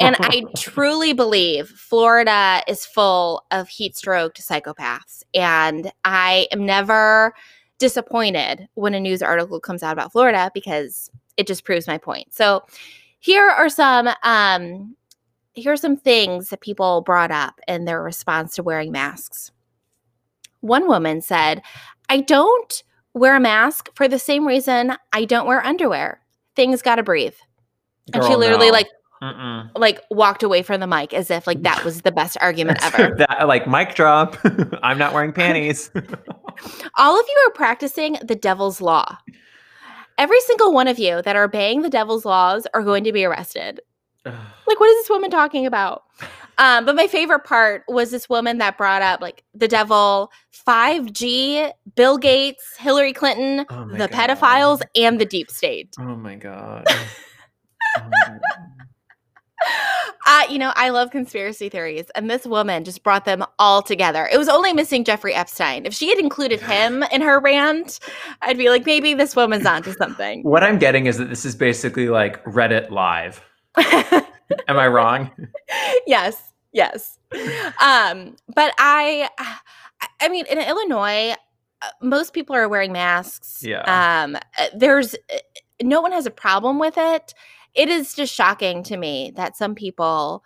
[0.00, 5.22] and I truly believe Florida is full of heat stroked psychopaths.
[5.34, 7.34] And I am never
[7.78, 12.32] disappointed when a news article comes out about Florida because it just proves my point.
[12.32, 12.62] So
[13.18, 14.96] here are some um
[15.54, 19.50] here are some things that people brought up in their response to wearing masks.
[20.60, 21.62] One woman said,
[22.08, 22.82] I don't
[23.14, 26.20] wear a mask for the same reason I don't wear underwear.
[26.56, 27.34] Things gotta breathe.
[28.12, 28.72] and she literally no.
[28.72, 28.88] like
[29.22, 29.70] Mm-mm.
[29.76, 33.14] like walked away from the mic as if like that was the best argument ever.
[33.16, 34.36] that, like mic drop.
[34.82, 35.90] I'm not wearing panties.
[36.96, 39.16] All of you are practicing the devil's law.
[40.18, 43.24] Every single one of you that are obeying the devil's laws are going to be
[43.24, 43.80] arrested.
[44.66, 46.04] Like, what is this woman talking about?
[46.56, 50.30] Um, but my favorite part was this woman that brought up like the devil,
[50.66, 54.10] 5G, Bill Gates, Hillary Clinton, Oh the God.
[54.12, 55.94] pedophiles, and the deep state.
[55.98, 56.86] oh my god.
[57.98, 58.40] Oh my God.
[60.26, 64.28] Uh, you know, I love conspiracy theories, and this woman just brought them all together.
[64.32, 65.84] It was only missing Jeffrey Epstein.
[65.84, 68.00] If she had included him in her rant,
[68.40, 70.42] I'd be like, maybe this woman's onto something.
[70.42, 73.44] what I'm getting is that this is basically like Reddit live.
[73.76, 75.30] Am I wrong?
[76.06, 77.18] yes, yes.
[77.80, 79.28] Um, but I,
[80.20, 81.34] I- mean, in Illinois,
[81.82, 83.62] uh, most people are wearing masks.
[83.64, 83.82] Yeah.
[84.24, 84.36] Um,
[84.74, 85.16] there's
[85.82, 87.34] no one has a problem with it.
[87.74, 90.44] It is just shocking to me that some people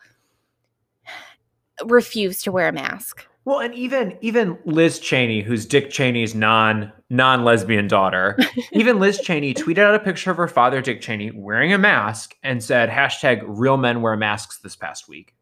[1.85, 3.27] refuse to wear a mask.
[3.47, 8.37] Well, and even even Liz Cheney, who's Dick Cheney's non non lesbian daughter,
[8.73, 12.35] even Liz Cheney tweeted out a picture of her father, Dick Cheney, wearing a mask
[12.43, 15.37] and said hashtag real men wear masks this past week.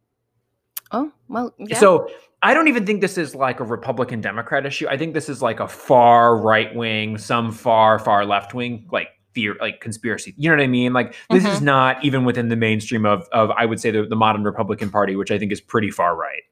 [0.93, 1.79] Oh, well, yeah.
[1.79, 2.11] So
[2.43, 4.87] I don't even think this is like a Republican Democrat issue.
[4.87, 9.09] I think this is like a far right wing, some far far left wing like
[9.33, 10.35] fear like conspiracy.
[10.37, 10.93] You know what I mean?
[10.93, 11.65] Like this is mm-hmm.
[11.65, 15.17] not even within the mainstream of of I would say the, the modern Republican Party,
[15.17, 16.43] which I think is pretty far right.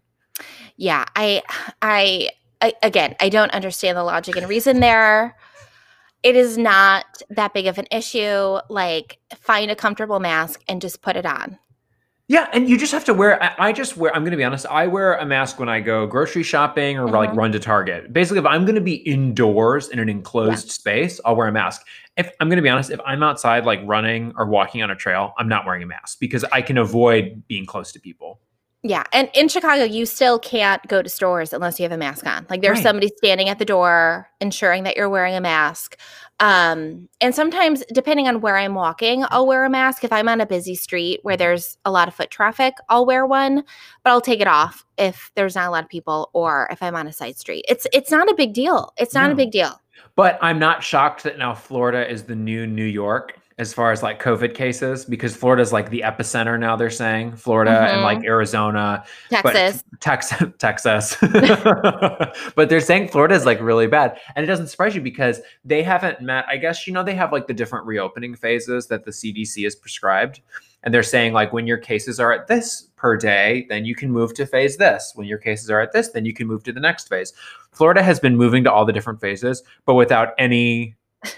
[0.83, 1.45] Yeah, I,
[1.81, 2.31] I,
[2.61, 5.37] I, again, I don't understand the logic and reason there.
[6.25, 8.59] It is not that big of an issue.
[8.69, 11.57] Like, find a comfortable mask and just put it on.
[12.27, 13.41] Yeah, and you just have to wear.
[13.61, 14.13] I, just wear.
[14.13, 14.67] I'm going to be honest.
[14.67, 17.37] I wear a mask when I go grocery shopping or like Mhm.
[17.37, 18.13] run to Target.
[18.13, 21.87] Basically, if I'm going to be indoors in an enclosed space, I'll wear a mask.
[22.17, 24.97] If I'm going to be honest, if I'm outside like running or walking on a
[24.97, 28.41] trail, I'm not wearing a mask because I can avoid being close to people.
[28.85, 32.27] Yeah, and in Chicago, you still can't go to stores unless you have a mask
[32.27, 32.47] on.
[32.51, 32.83] Like, there's Right.
[32.83, 35.97] somebody standing at the door ensuring that you're wearing a mask.
[36.41, 40.03] Um, and sometimes, depending on where I'm walking, I'll wear a mask.
[40.03, 43.25] If I'm on a busy street where there's a lot of foot traffic, I'll wear
[43.25, 43.63] one,
[44.03, 46.97] but I'll take it off if there's not a lot of people or if I'm
[46.97, 47.65] on a side street.
[47.69, 48.93] It's it's not a big deal.
[48.97, 49.35] It's not No.
[49.35, 49.81] a big deal.
[50.17, 54.03] But I'm not shocked that now Florida is the new New York as far as
[54.03, 56.77] like COVID cases because Florida's like the epicenter now.
[56.77, 58.05] They're saying Florida and Mhm.
[58.05, 59.85] like Arizona, Texas.
[60.01, 61.17] Texas, Texas.
[62.55, 65.83] but they're saying Florida is like really bad, and it doesn't surprise you because they
[65.83, 66.45] haven't met.
[66.49, 69.75] I guess you know they have like the different reopening phases that the CDC has
[69.75, 70.41] prescribed,
[70.83, 74.11] and they're saying like when your cases are at this per day, then you can
[74.11, 75.13] move to phase this.
[75.15, 77.33] When your cases are at this, then you can move to the next phase.
[77.73, 80.95] Florida has been moving to all the different phases, but without any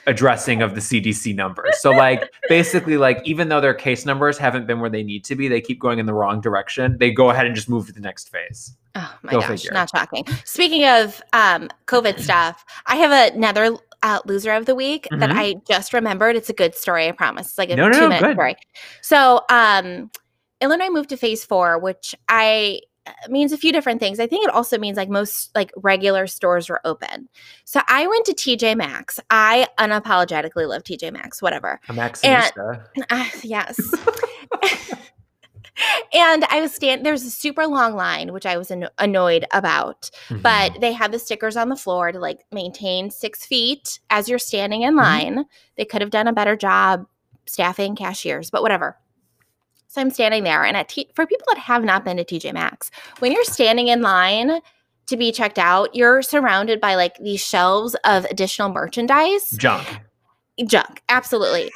[0.06, 1.80] addressing of the CDC numbers.
[1.80, 5.34] So like basically like even though their case numbers haven't been where they need to
[5.36, 6.96] be, they keep going in the wrong direction.
[6.98, 8.76] They go ahead and just move to the next phase.
[8.94, 9.72] Oh my Go gosh, figure.
[9.72, 10.24] not shocking.
[10.44, 15.34] Speaking of um, COVID stuff, I have another uh, loser of the week that Mhm.
[15.34, 16.36] I just remembered.
[16.36, 17.48] It's a good story, I promise.
[17.48, 18.34] It's like a No, no, two minute good.
[18.34, 18.56] story.
[19.00, 20.10] So, um,
[20.60, 22.80] Illinois moved to phase four, which I
[23.28, 24.18] means a few different things.
[24.18, 27.28] I think it also means like most like regular stores were open.
[27.64, 29.20] So I went to TJ Maxx.
[29.30, 31.80] I unapologetically love TJ Maxx, whatever.
[31.88, 32.52] I'm And-
[33.10, 33.78] Uh, yes.
[36.14, 37.04] and I was stand.
[37.04, 40.10] There's a super long line, which I was anno- annoyed about.
[40.28, 40.42] Mm-hmm.
[40.42, 44.38] But they had the stickers on the floor to like maintain six feet as you're
[44.38, 44.98] standing in Mhm.
[45.02, 45.44] line.
[45.76, 47.06] They could have done a better job
[47.46, 48.96] staffing cashiers, but whatever.
[49.94, 52.52] So I'm standing there, and at T- for people that have not been to TJ
[52.52, 52.90] Maxx,
[53.20, 54.58] when you're standing in line
[55.06, 60.00] to be checked out, you're surrounded by like these shelves of additional merchandise, Junk.
[60.66, 61.00] junk.
[61.08, 61.70] Absolutely.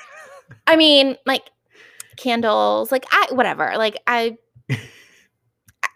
[0.66, 1.48] I mean, like
[2.16, 3.74] candles, like I whatever.
[3.76, 4.36] Like I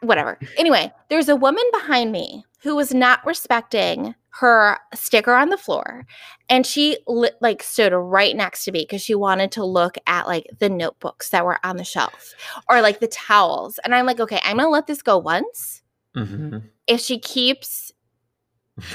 [0.01, 0.39] whatever.
[0.57, 6.07] Anyway, there's a woman behind me who was not respecting her sticker on the floor
[6.49, 10.27] and she li- like stood right next to me because she wanted to look at
[10.27, 12.35] like the notebooks that were on the shelf
[12.69, 15.83] or like the towels and i'm like okay i'm gonna let this go once.
[16.15, 17.93] Hmm if she keeps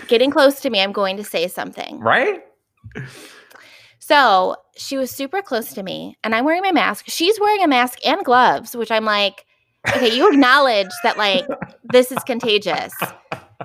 [0.07, 1.99] getting close to me i'm going to say something.
[1.99, 2.41] Right?
[3.99, 7.05] so she was super close to me and i'm wearing my mask.
[7.07, 9.45] She's wearing a mask and gloves which i'm like
[9.87, 11.45] okay you acknowledge that like
[11.91, 12.93] this is contagious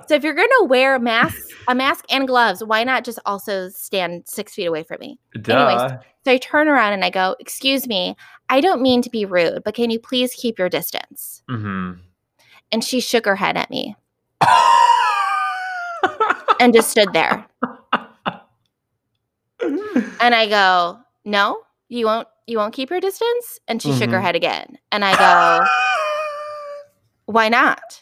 [0.07, 4.23] so if you're gonna wear masks a mask and gloves why not just also stand
[4.27, 5.19] six feet away from me?
[5.41, 5.89] Duh.
[6.25, 8.17] so i turn around and i go excuse me
[8.49, 11.43] i don't mean to be rude but can you please keep your distance?
[11.49, 11.93] Hmm
[12.73, 13.95] and she shook her head at me.
[16.61, 17.45] And just stood there.
[19.61, 23.59] And i go no you won't you won't keep your distance?
[23.69, 24.23] And she shook her Mhm.
[24.23, 24.79] head again.
[24.91, 25.67] And i go
[27.33, 28.02] why not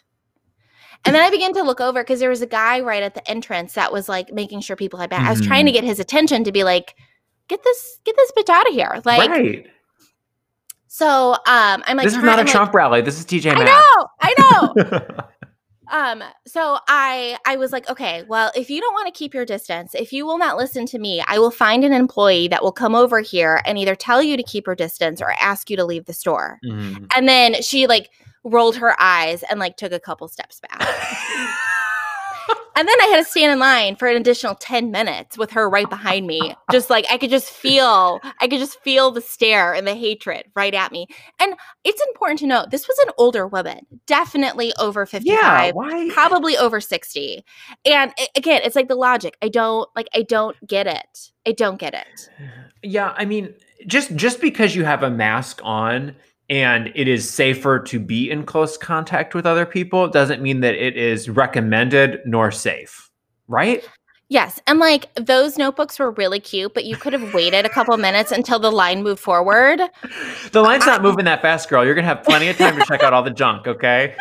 [1.05, 3.29] and then I began to look over because there was a guy right at the
[3.31, 5.27] entrance that was like making sure people had back.
[5.27, 5.75] I was trying to Mhm.
[5.75, 6.95] get his attention to be like,
[7.49, 9.01] get this, get this bitch out of here.
[9.05, 9.67] Like, right.
[10.89, 13.01] so um, I'm like, this is not a I'm like, Trump rally.
[13.01, 15.25] This is TJ I know, I know.
[15.91, 19.45] um, so I I was like, okay, well, if you don't want to keep your
[19.47, 22.73] distance, if you will not listen to me, I will find an employee that will
[22.73, 25.85] come over here and either tell you to keep your distance or ask you to
[25.85, 26.59] leave the store.
[26.65, 27.07] Mhm.
[27.17, 28.11] And then she like
[28.45, 30.89] rolled her eyes and like took a couple steps back.
[32.77, 35.69] And then I had to stand in line for an additional 10 minutes with her
[35.69, 36.55] right behind me.
[36.73, 40.45] Just like I could just feel, I could just feel the stare and the hatred
[40.55, 41.07] right at me.
[41.39, 45.73] And it's important to note this was an older woman, definitely over 55, yeah.
[45.73, 46.09] Why?
[46.11, 47.45] probably over 60.
[47.85, 49.37] And a- again, it's like the logic.
[49.43, 51.33] I don't like I don't get it.
[51.47, 52.31] I don't get it.
[52.83, 53.53] Yeah, I mean,
[53.87, 56.17] just just because you have a mask on
[56.51, 60.75] and it is safer to be in close contact with other people doesn't mean that
[60.75, 63.09] it is recommended nor safe,
[63.47, 63.89] right?
[64.29, 67.97] Yes, and like those notebooks were really cute, but you could have waited a couple
[67.97, 69.81] minutes until the line moved forward.
[70.53, 71.85] The line's not moving that fast, girl.
[71.85, 74.15] You're gonna have plenty of time to check out all the junk, okay?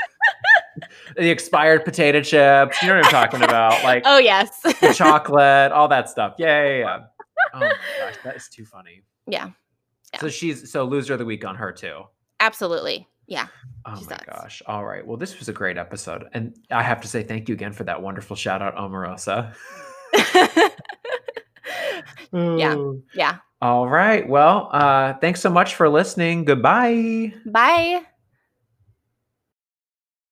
[1.16, 4.60] the expired potato chips, you know what I'm talking about, like Oh yes.
[4.62, 6.36] the chocolate, all that stuff.
[6.38, 7.00] Yeah, yeah, yeah.
[7.54, 9.02] Oh my gosh, that is too funny.
[9.28, 9.50] yeah,
[10.14, 10.22] Yeah.
[10.22, 12.04] So she's so loser of the week on her too.
[12.40, 13.08] Absolutely.
[13.28, 13.48] Yeah.
[13.86, 14.26] Oh my sucks.
[14.26, 14.62] gosh.
[14.66, 15.06] All right.
[15.06, 16.26] Well, this was a great episode.
[16.34, 19.54] And I have to say thank you again for that wonderful shout out, Omarosa.
[22.32, 22.76] Yeah.
[23.14, 23.38] Yeah.
[23.62, 24.28] All right.
[24.28, 26.46] Well, uh, thanks so much for listening.
[26.46, 27.34] Goodbye.
[27.46, 28.04] Bye.